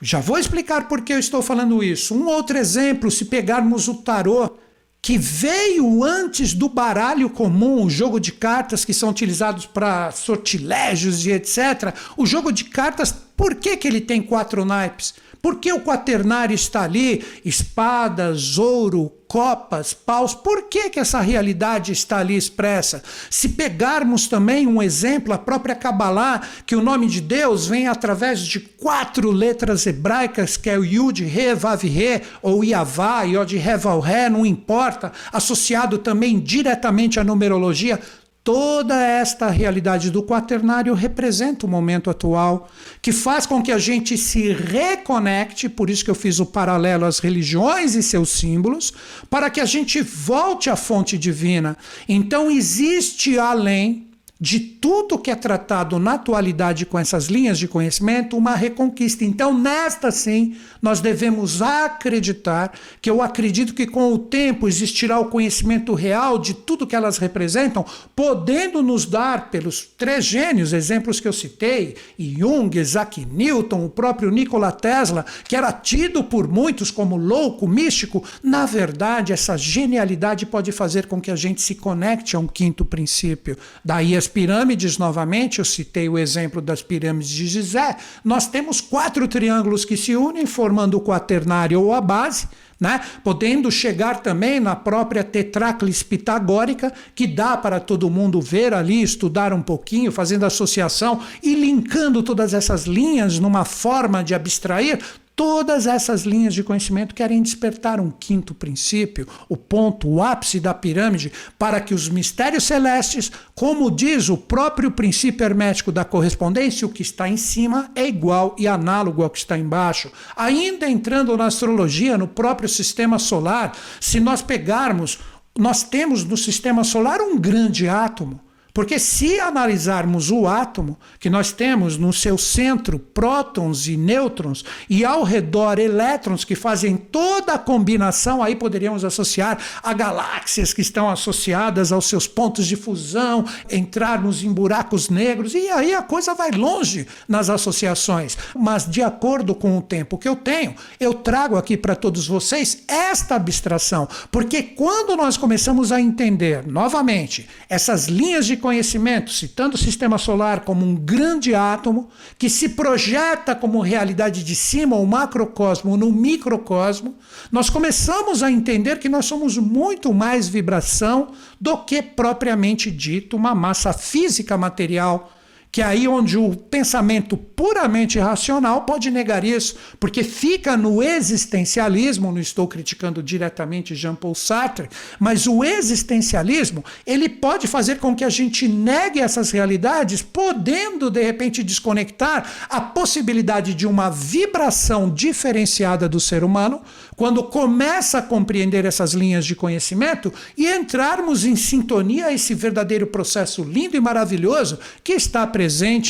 Já 0.00 0.20
vou 0.20 0.38
explicar 0.38 0.86
por 0.86 1.02
que 1.02 1.12
eu 1.12 1.18
estou 1.18 1.42
falando 1.42 1.82
isso. 1.82 2.14
Um 2.14 2.26
outro 2.26 2.56
exemplo, 2.56 3.10
se 3.10 3.24
pegarmos 3.24 3.88
o 3.88 3.94
tarô 3.94 4.56
que 5.00 5.16
veio 5.16 6.04
antes 6.04 6.52
do 6.52 6.68
baralho 6.68 7.30
comum, 7.30 7.84
o 7.84 7.90
jogo 7.90 8.18
de 8.18 8.32
cartas 8.32 8.84
que 8.84 8.92
são 8.92 9.08
utilizados 9.08 9.64
para 9.64 10.10
sortilégios 10.10 11.24
e 11.24 11.30
etc. 11.30 11.94
O 12.16 12.26
jogo 12.26 12.52
de 12.52 12.64
cartas, 12.64 13.14
por 13.36 13.54
que, 13.54 13.76
que 13.76 13.88
ele 13.88 14.00
tem 14.00 14.20
quatro 14.20 14.64
naipes? 14.64 15.14
Por 15.40 15.60
que 15.60 15.72
o 15.72 15.80
quaternário 15.80 16.54
está 16.54 16.82
ali? 16.82 17.24
Espadas, 17.44 18.58
ouro, 18.58 19.12
copas, 19.28 19.92
paus. 19.92 20.34
Por 20.34 20.64
que, 20.64 20.88
que 20.88 20.98
essa 20.98 21.20
realidade 21.20 21.92
está 21.92 22.18
ali 22.18 22.34
expressa? 22.34 23.02
Se 23.30 23.50
pegarmos 23.50 24.26
também 24.26 24.66
um 24.66 24.82
exemplo, 24.82 25.34
a 25.34 25.38
própria 25.38 25.74
Kabbalah, 25.74 26.40
que 26.64 26.74
o 26.74 26.82
nome 26.82 27.06
de 27.06 27.20
Deus 27.20 27.66
vem 27.66 27.86
através 27.86 28.40
de 28.40 28.58
quatro 28.58 29.30
letras 29.30 29.86
hebraicas, 29.86 30.56
que 30.56 30.70
é 30.70 30.78
o 30.78 30.84
Yud, 30.84 31.22
Re, 31.24 31.54
Vav, 31.54 31.84
Re, 31.86 32.22
ou 32.42 32.64
Yavá, 32.64 33.22
Yod, 33.22 33.56
Re, 33.56 33.76
Val, 33.76 34.00
Re, 34.00 34.30
não 34.30 34.46
importa, 34.46 35.12
associado 35.30 35.98
também 35.98 36.40
diretamente 36.40 37.20
à 37.20 37.24
numerologia, 37.24 38.00
Toda 38.48 38.98
esta 38.98 39.50
realidade 39.50 40.10
do 40.10 40.22
quaternário 40.22 40.94
representa 40.94 41.66
o 41.66 41.68
momento 41.68 42.08
atual, 42.08 42.70
que 43.02 43.12
faz 43.12 43.44
com 43.44 43.62
que 43.62 43.70
a 43.70 43.76
gente 43.76 44.16
se 44.16 44.54
reconecte, 44.54 45.68
por 45.68 45.90
isso 45.90 46.02
que 46.02 46.10
eu 46.10 46.14
fiz 46.14 46.40
o 46.40 46.46
paralelo 46.46 47.04
às 47.04 47.18
religiões 47.18 47.94
e 47.94 48.02
seus 48.02 48.30
símbolos, 48.30 48.90
para 49.28 49.50
que 49.50 49.60
a 49.60 49.66
gente 49.66 50.00
volte 50.00 50.70
à 50.70 50.76
fonte 50.76 51.18
divina. 51.18 51.76
Então 52.08 52.50
existe 52.50 53.38
além 53.38 54.07
de 54.40 54.60
tudo 54.60 55.18
que 55.18 55.32
é 55.32 55.34
tratado 55.34 55.98
na 55.98 56.12
atualidade 56.12 56.86
com 56.86 56.98
essas 56.98 57.26
linhas 57.26 57.58
de 57.58 57.66
conhecimento, 57.66 58.36
uma 58.36 58.54
reconquista. 58.54 59.24
Então, 59.24 59.56
nesta 59.56 60.12
sim, 60.12 60.56
nós 60.80 61.00
devemos 61.00 61.60
acreditar 61.60 62.72
que 63.02 63.10
eu 63.10 63.20
acredito 63.20 63.74
que 63.74 63.86
com 63.86 64.12
o 64.12 64.18
tempo 64.18 64.68
existirá 64.68 65.18
o 65.18 65.26
conhecimento 65.26 65.92
real 65.92 66.38
de 66.38 66.54
tudo 66.54 66.86
que 66.86 66.94
elas 66.94 67.18
representam, 67.18 67.84
podendo 68.14 68.80
nos 68.80 69.04
dar 69.04 69.50
pelos 69.50 69.82
três 69.82 70.24
gênios, 70.24 70.72
exemplos 70.72 71.18
que 71.18 71.26
eu 71.26 71.32
citei, 71.32 71.96
Jung, 72.18 72.78
Isaac 72.78 73.26
Newton, 73.26 73.86
o 73.86 73.90
próprio 73.90 74.30
Nikola 74.30 74.70
Tesla, 74.70 75.26
que 75.48 75.56
era 75.56 75.72
tido 75.72 76.22
por 76.22 76.46
muitos 76.46 76.92
como 76.92 77.16
louco, 77.16 77.66
místico, 77.66 78.22
na 78.40 78.66
verdade, 78.66 79.32
essa 79.32 79.56
genialidade 79.56 80.46
pode 80.46 80.70
fazer 80.70 81.06
com 81.06 81.20
que 81.20 81.30
a 81.30 81.36
gente 81.36 81.60
se 81.60 81.74
conecte 81.74 82.36
a 82.36 82.38
um 82.38 82.46
quinto 82.46 82.84
princípio. 82.84 83.56
Daí 83.84 84.16
as 84.16 84.27
pirâmides, 84.28 84.98
novamente, 84.98 85.58
eu 85.58 85.64
citei 85.64 86.08
o 86.08 86.18
exemplo 86.18 86.60
das 86.60 86.82
pirâmides 86.82 87.30
de 87.30 87.46
Gizé, 87.46 87.96
nós 88.24 88.46
temos 88.46 88.80
quatro 88.80 89.26
triângulos 89.26 89.84
que 89.84 89.96
se 89.96 90.14
unem, 90.14 90.46
formando 90.46 90.96
o 90.96 91.00
quaternário 91.00 91.80
ou 91.80 91.92
a 91.92 92.00
base, 92.00 92.48
né? 92.80 93.00
podendo 93.24 93.70
chegar 93.70 94.22
também 94.22 94.60
na 94.60 94.76
própria 94.76 95.24
tetráclis 95.24 96.02
pitagórica, 96.02 96.92
que 97.14 97.26
dá 97.26 97.56
para 97.56 97.80
todo 97.80 98.10
mundo 98.10 98.40
ver 98.40 98.72
ali, 98.72 99.02
estudar 99.02 99.52
um 99.52 99.62
pouquinho, 99.62 100.12
fazendo 100.12 100.46
associação 100.46 101.20
e 101.42 101.54
linkando 101.54 102.22
todas 102.22 102.54
essas 102.54 102.84
linhas 102.84 103.38
numa 103.38 103.64
forma 103.64 104.22
de 104.22 104.34
abstrair 104.34 104.98
Todas 105.38 105.86
essas 105.86 106.22
linhas 106.22 106.52
de 106.52 106.64
conhecimento 106.64 107.14
querem 107.14 107.40
despertar 107.40 108.00
um 108.00 108.10
quinto 108.10 108.52
princípio, 108.52 109.24
o 109.48 109.56
ponto, 109.56 110.08
o 110.08 110.20
ápice 110.20 110.58
da 110.58 110.74
pirâmide, 110.74 111.32
para 111.56 111.80
que 111.80 111.94
os 111.94 112.08
mistérios 112.08 112.64
celestes, 112.64 113.30
como 113.54 113.88
diz 113.88 114.28
o 114.28 114.36
próprio 114.36 114.90
princípio 114.90 115.44
hermético 115.44 115.92
da 115.92 116.04
correspondência, 116.04 116.84
o 116.84 116.90
que 116.90 117.02
está 117.02 117.28
em 117.28 117.36
cima 117.36 117.88
é 117.94 118.04
igual 118.04 118.56
e 118.58 118.66
análogo 118.66 119.22
ao 119.22 119.30
que 119.30 119.38
está 119.38 119.56
embaixo. 119.56 120.10
Ainda 120.34 120.90
entrando 120.90 121.36
na 121.36 121.46
astrologia, 121.46 122.18
no 122.18 122.26
próprio 122.26 122.67
sistema 122.68 123.18
solar, 123.18 123.76
se 124.00 124.20
nós 124.20 124.42
pegarmos, 124.42 125.18
nós 125.56 125.82
temos 125.82 126.24
no 126.24 126.36
sistema 126.36 126.84
solar 126.84 127.20
um 127.20 127.38
grande 127.38 127.88
átomo. 127.88 128.40
Porque 128.78 128.96
se 129.00 129.40
analisarmos 129.40 130.30
o 130.30 130.46
átomo, 130.46 130.96
que 131.18 131.28
nós 131.28 131.50
temos 131.50 131.96
no 131.96 132.12
seu 132.12 132.38
centro 132.38 132.96
prótons 132.96 133.88
e 133.88 133.96
nêutrons, 133.96 134.64
e 134.88 135.04
ao 135.04 135.24
redor 135.24 135.80
elétrons 135.80 136.44
que 136.44 136.54
fazem 136.54 136.96
toda 136.96 137.54
a 137.54 137.58
combinação, 137.58 138.40
aí 138.40 138.54
poderíamos 138.54 139.04
associar 139.04 139.58
a 139.82 139.92
galáxias 139.92 140.72
que 140.72 140.80
estão 140.80 141.10
associadas 141.10 141.90
aos 141.90 142.06
seus 142.06 142.28
pontos 142.28 142.68
de 142.68 142.76
fusão, 142.76 143.44
entrarmos 143.68 144.44
em 144.44 144.52
buracos 144.52 145.08
negros, 145.08 145.54
e 145.54 145.68
aí 145.70 145.92
a 145.92 146.00
coisa 146.00 146.32
vai 146.32 146.52
longe 146.52 147.04
nas 147.26 147.50
associações. 147.50 148.38
Mas 148.54 148.88
de 148.88 149.02
acordo 149.02 149.56
com 149.56 149.76
o 149.76 149.82
tempo 149.82 150.16
que 150.16 150.28
eu 150.28 150.36
tenho, 150.36 150.76
eu 151.00 151.14
trago 151.14 151.56
aqui 151.56 151.76
para 151.76 151.96
todos 151.96 152.28
vocês 152.28 152.84
esta 152.86 153.34
abstração, 153.34 154.06
porque 154.30 154.62
quando 154.62 155.16
nós 155.16 155.36
começamos 155.36 155.90
a 155.90 156.00
entender 156.00 156.64
novamente 156.64 157.48
essas 157.68 158.06
linhas 158.06 158.46
de 158.46 158.56
conhecimento, 158.68 159.30
citando 159.30 159.76
o 159.76 159.78
sistema 159.78 160.18
solar 160.18 160.60
como 160.60 160.84
um 160.84 160.94
grande 160.94 161.54
átomo 161.54 162.10
que 162.36 162.50
se 162.50 162.68
projeta 162.70 163.54
como 163.54 163.80
realidade 163.80 164.44
de 164.44 164.54
cima, 164.54 164.94
o 164.94 165.06
macrocosmo, 165.06 165.96
no 165.96 166.12
microcosmo, 166.12 167.14
nós 167.50 167.70
começamos 167.70 168.42
a 168.42 168.52
entender 168.52 168.98
que 168.98 169.08
nós 169.08 169.24
somos 169.24 169.56
muito 169.56 170.12
mais 170.12 170.48
vibração 170.48 171.28
do 171.58 171.78
que 171.78 172.02
propriamente 172.02 172.90
dito 172.90 173.38
uma 173.38 173.54
massa 173.54 173.94
física 173.94 174.58
material 174.58 175.32
que 175.70 175.82
é 175.82 175.84
aí 175.84 176.08
onde 176.08 176.38
o 176.38 176.56
pensamento 176.56 177.36
puramente 177.36 178.18
racional 178.18 178.82
pode 178.82 179.10
negar 179.10 179.44
isso, 179.44 179.76
porque 180.00 180.22
fica 180.22 180.76
no 180.76 181.02
existencialismo, 181.02 182.32
não 182.32 182.40
estou 182.40 182.66
criticando 182.66 183.22
diretamente 183.22 183.94
Jean-Paul 183.94 184.34
Sartre, 184.34 184.88
mas 185.18 185.46
o 185.46 185.62
existencialismo, 185.62 186.84
ele 187.06 187.28
pode 187.28 187.66
fazer 187.66 187.98
com 187.98 188.14
que 188.14 188.24
a 188.24 188.30
gente 188.30 188.66
negue 188.66 189.20
essas 189.20 189.50
realidades, 189.50 190.22
podendo 190.22 191.10
de 191.10 191.22
repente 191.22 191.62
desconectar 191.62 192.50
a 192.68 192.80
possibilidade 192.80 193.74
de 193.74 193.86
uma 193.86 194.10
vibração 194.10 195.12
diferenciada 195.12 196.08
do 196.08 196.18
ser 196.18 196.42
humano, 196.42 196.80
quando 197.16 197.42
começa 197.42 198.18
a 198.18 198.22
compreender 198.22 198.84
essas 198.84 199.12
linhas 199.12 199.44
de 199.44 199.56
conhecimento 199.56 200.32
e 200.56 200.68
entrarmos 200.68 201.44
em 201.44 201.56
sintonia 201.56 202.26
a 202.26 202.32
esse 202.32 202.54
verdadeiro 202.54 203.08
processo 203.08 203.64
lindo 203.64 203.96
e 203.96 204.00
maravilhoso 204.00 204.78
que 205.02 205.12
está 205.12 205.44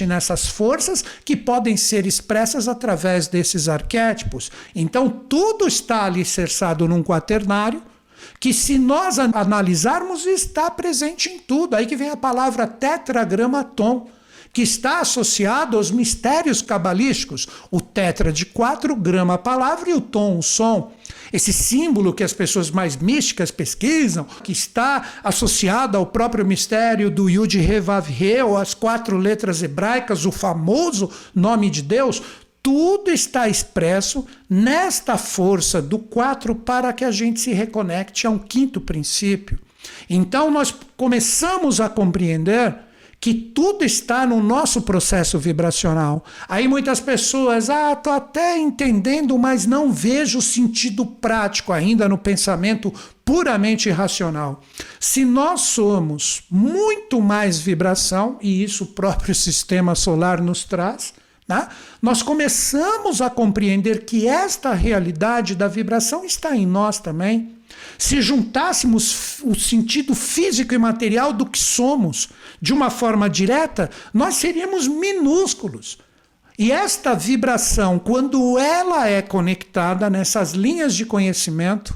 nessas 0.07 0.47
forças 0.47 1.05
que 1.25 1.37
podem 1.37 1.77
ser 1.77 2.07
expressas 2.07 2.69
através 2.69 3.29
desses 3.29 3.69
arquétipos. 3.69 4.51
Então, 4.75 5.09
tudo 5.09 5.67
está 5.67 6.05
alicerçado 6.05 6.87
num 6.87 7.03
quaternário 7.03 7.83
que 8.41 8.53
se 8.53 8.79
nós 8.79 9.19
analisarmos 9.19 10.27
está 10.27 10.71
presente 10.71 11.29
em 11.29 11.39
tudo. 11.39 11.75
Aí 11.75 11.87
que 11.87 11.97
vem 11.97 12.11
a 12.11 12.17
palavra 12.17 12.67
tetragramaton 12.67 14.09
que 14.53 14.63
está 14.63 15.01
associado 15.01 15.77
aos 15.77 15.91
mistérios 15.91 16.63
cabalísticos. 16.63 17.47
O 17.71 17.81
tetra 17.81 18.33
de 18.33 18.47
4 18.47 18.95
grama 18.97 19.35
a 19.35 19.39
palavra 19.39 19.91
e 19.91 19.95
o 19.95 20.01
tom, 20.01 20.39
o 20.39 20.43
som. 20.43 20.93
Esse 21.33 21.53
símbolo 21.53 22.13
que 22.13 22.25
as 22.25 22.33
pessoas 22.33 22.71
mais 22.71 22.97
místicas 22.97 23.51
pesquisam, 23.51 24.27
que 24.43 24.53
está 24.53 25.05
associado 25.23 25.97
ao 25.97 26.07
próprio 26.07 26.45
mistério 26.45 27.11
do 27.11 27.29
Yud 27.29 27.59
He, 27.59 28.43
ou 28.43 28.57
as 28.57 28.75
quatro 28.75 29.17
letras 29.17 29.63
hebraicas, 29.63 30.25
o 30.25 30.33
famoso 30.33 31.11
nome 31.35 31.71
de 31.71 31.83
Deus, 31.83 32.23
tudo 32.63 33.11
está 33.11 33.49
expresso 33.49 34.27
nesta 34.49 35.17
força 35.17 35.81
do 35.81 35.99
4 35.99 36.55
para 36.55 36.93
que 36.93 37.05
a 37.05 37.11
gente 37.11 37.41
se 37.41 37.53
reconecte 37.53 38.27
a 38.27 38.31
um 38.31 38.39
quinto 38.39 38.81
princípio. 38.81 39.59
Então 40.09 40.51
nós 40.51 40.75
começamos 40.97 41.81
a 41.81 41.89
compreender 41.89 42.75
que 43.21 43.35
tudo 43.35 43.85
está 43.85 44.25
no 44.25 44.43
nosso 44.43 44.83
processo 44.83 45.39
vibracional. 45.39 46.25
Aí 46.49 46.69
muitas 46.69 47.01
pessoas, 47.01 47.69
ah, 47.69 47.97
tô 47.97 48.11
até 48.11 48.57
entendendo, 48.57 49.37
mas 49.37 49.67
não 49.67 49.93
vejo 49.93 50.41
sentido 50.41 51.05
prático 51.05 51.73
ainda 51.73 52.09
no 52.09 52.17
pensamento 52.17 52.93
puramente 53.25 53.91
racional. 53.91 54.63
Se 55.01 55.25
nós 55.25 55.63
somos 55.63 56.45
muito 56.51 57.21
mais 57.21 57.59
vibração, 57.59 58.39
e 58.41 58.63
isso 58.63 58.85
o 58.85 58.89
próprio 58.89 59.35
sistema 59.37 59.95
solar 59.95 60.41
nos 60.41 60.65
traz, 60.65 61.13
né? 61.47 61.69
nós 62.01 62.23
começamos 62.23 63.21
a 63.21 63.29
compreender 63.29 64.05
que 64.05 64.29
esta 64.29 64.75
realidade 64.75 65.57
da 65.57 65.67
vibração 65.67 66.25
está 66.25 66.57
em 66.57 66.67
nós 66.67 67.01
também. 67.01 67.58
Se 67.97 68.23
juntássemos 68.23 69.41
o 69.43 69.55
sentido 69.55 70.15
físico 70.15 70.75
e 70.75 70.79
material 70.79 71.33
do 71.33 71.47
que 71.47 71.59
somos 71.59 72.29
de 72.61 72.73
uma 72.73 72.91
forma 72.91 73.29
direta, 73.29 73.91
nós 74.13 74.35
seríamos 74.35 74.87
minúsculos. 74.87 75.99
E 76.59 76.73
esta 76.73 77.15
vibração, 77.15 77.99
quando 77.99 78.59
ela 78.59 79.09
é 79.09 79.23
conectada 79.23 80.11
nessas 80.11 80.53
linhas 80.53 80.95
de 80.95 81.07
conhecimento, 81.07 81.95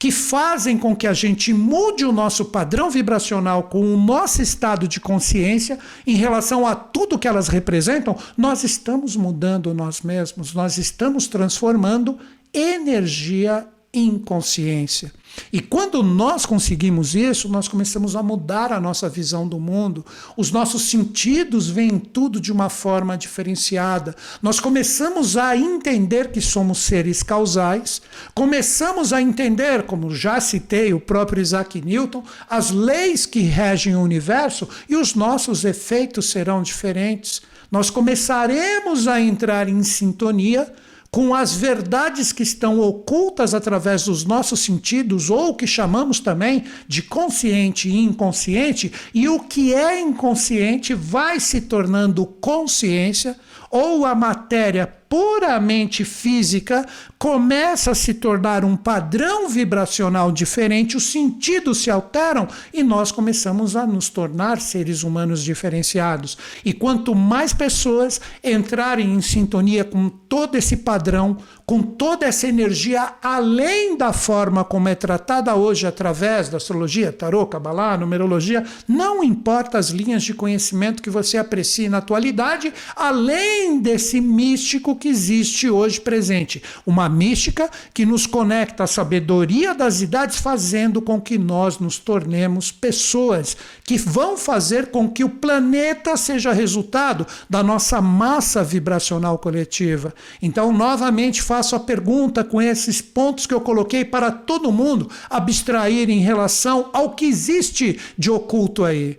que 0.00 0.10
fazem 0.10 0.78
com 0.78 0.96
que 0.96 1.06
a 1.06 1.12
gente 1.12 1.52
mude 1.52 2.06
o 2.06 2.12
nosso 2.12 2.46
padrão 2.46 2.90
vibracional 2.90 3.64
com 3.64 3.80
o 3.80 3.98
nosso 3.98 4.40
estado 4.40 4.88
de 4.88 4.98
consciência 4.98 5.78
em 6.06 6.14
relação 6.14 6.66
a 6.66 6.74
tudo 6.74 7.18
que 7.18 7.28
elas 7.28 7.48
representam, 7.48 8.16
nós 8.34 8.64
estamos 8.64 9.14
mudando 9.14 9.74
nós 9.74 10.00
mesmos, 10.00 10.54
nós 10.54 10.78
estamos 10.78 11.26
transformando 11.26 12.18
energia 12.52 13.68
inconsciência. 13.92 15.12
E 15.52 15.60
quando 15.60 16.02
nós 16.02 16.44
conseguimos 16.46 17.14
isso, 17.14 17.48
nós 17.48 17.68
começamos 17.68 18.14
a 18.16 18.22
mudar 18.22 18.72
a 18.72 18.80
nossa 18.80 19.08
visão 19.08 19.48
do 19.48 19.58
mundo. 19.58 20.04
Os 20.36 20.50
nossos 20.50 20.82
sentidos 20.82 21.68
veem 21.68 21.98
tudo 21.98 22.40
de 22.40 22.52
uma 22.52 22.68
forma 22.68 23.16
diferenciada. 23.16 24.14
Nós 24.42 24.60
começamos 24.60 25.36
a 25.36 25.56
entender 25.56 26.30
que 26.30 26.40
somos 26.40 26.78
seres 26.78 27.22
causais, 27.22 28.02
começamos 28.34 29.12
a 29.12 29.20
entender, 29.20 29.84
como 29.84 30.14
já 30.14 30.40
citei 30.40 30.92
o 30.92 31.00
próprio 31.00 31.42
Isaac 31.42 31.80
Newton, 31.80 32.24
as 32.48 32.70
leis 32.70 33.26
que 33.26 33.40
regem 33.40 33.96
o 33.96 34.02
universo 34.02 34.68
e 34.88 34.96
os 34.96 35.14
nossos 35.14 35.64
efeitos 35.64 36.30
serão 36.30 36.62
diferentes. 36.62 37.42
Nós 37.70 37.88
começaremos 37.88 39.06
a 39.06 39.20
entrar 39.20 39.68
em 39.68 39.82
sintonia 39.84 40.72
com 41.10 41.34
as 41.34 41.54
verdades 41.54 42.32
que 42.32 42.42
estão 42.42 42.78
ocultas 42.78 43.52
através 43.52 44.04
dos 44.04 44.24
nossos 44.24 44.60
sentidos, 44.60 45.28
ou 45.28 45.54
que 45.54 45.66
chamamos 45.66 46.20
também 46.20 46.64
de 46.86 47.02
consciente 47.02 47.88
e 47.88 47.98
inconsciente, 47.98 48.92
e 49.12 49.28
o 49.28 49.40
que 49.40 49.74
é 49.74 50.00
inconsciente 50.00 50.94
vai 50.94 51.40
se 51.40 51.62
tornando 51.62 52.24
consciência, 52.24 53.36
ou 53.70 54.06
a 54.06 54.14
matéria 54.14 54.99
puramente 55.10 56.04
física 56.04 56.86
começa 57.18 57.90
a 57.90 57.94
se 57.96 58.14
tornar 58.14 58.64
um 58.64 58.76
padrão 58.76 59.48
vibracional 59.48 60.30
diferente, 60.30 60.96
os 60.96 61.10
sentidos 61.10 61.78
se 61.78 61.90
alteram 61.90 62.46
e 62.72 62.84
nós 62.84 63.10
começamos 63.10 63.74
a 63.74 63.84
nos 63.84 64.08
tornar 64.08 64.60
seres 64.60 65.02
humanos 65.02 65.42
diferenciados. 65.42 66.38
E 66.64 66.72
quanto 66.72 67.12
mais 67.12 67.52
pessoas 67.52 68.20
entrarem 68.42 69.12
em 69.12 69.20
sintonia 69.20 69.82
com 69.82 70.08
todo 70.08 70.54
esse 70.54 70.76
padrão, 70.76 71.38
com 71.70 71.82
toda 71.82 72.26
essa 72.26 72.48
energia, 72.48 73.12
além 73.22 73.96
da 73.96 74.12
forma 74.12 74.64
como 74.64 74.88
é 74.88 74.94
tratada 74.96 75.54
hoje 75.54 75.86
através 75.86 76.48
da 76.48 76.56
astrologia, 76.56 77.12
tarô, 77.12 77.46
cabalá, 77.46 77.96
numerologia, 77.96 78.64
não 78.88 79.22
importa 79.22 79.78
as 79.78 79.90
linhas 79.90 80.24
de 80.24 80.34
conhecimento 80.34 81.00
que 81.00 81.08
você 81.08 81.38
aprecie 81.38 81.88
na 81.88 81.98
atualidade, 81.98 82.74
além 82.96 83.78
desse 83.78 84.20
místico 84.20 84.96
que 84.96 85.06
existe 85.06 85.70
hoje 85.70 86.00
presente. 86.00 86.60
Uma 86.84 87.08
mística 87.08 87.70
que 87.94 88.04
nos 88.04 88.26
conecta 88.26 88.82
à 88.82 88.86
sabedoria 88.88 89.72
das 89.72 90.00
idades, 90.00 90.38
fazendo 90.38 91.00
com 91.00 91.20
que 91.20 91.38
nós 91.38 91.78
nos 91.78 92.00
tornemos 92.00 92.72
pessoas 92.72 93.56
que 93.84 93.96
vão 93.96 94.36
fazer 94.36 94.86
com 94.86 95.08
que 95.08 95.22
o 95.22 95.28
planeta 95.28 96.16
seja 96.16 96.52
resultado 96.52 97.24
da 97.48 97.62
nossa 97.62 98.00
massa 98.00 98.64
vibracional 98.64 99.38
coletiva. 99.38 100.12
Então, 100.42 100.72
novamente, 100.72 101.40
faço 101.60 101.76
a 101.76 101.80
pergunta 101.80 102.42
com 102.42 102.60
esses 102.62 103.02
pontos 103.02 103.46
que 103.46 103.52
eu 103.52 103.60
coloquei 103.60 104.02
para 104.02 104.30
todo 104.30 104.72
mundo 104.72 105.10
abstrair 105.28 106.08
em 106.08 106.20
relação 106.20 106.88
ao 106.90 107.10
que 107.10 107.26
existe 107.26 108.00
de 108.16 108.30
oculto 108.30 108.82
aí 108.82 109.18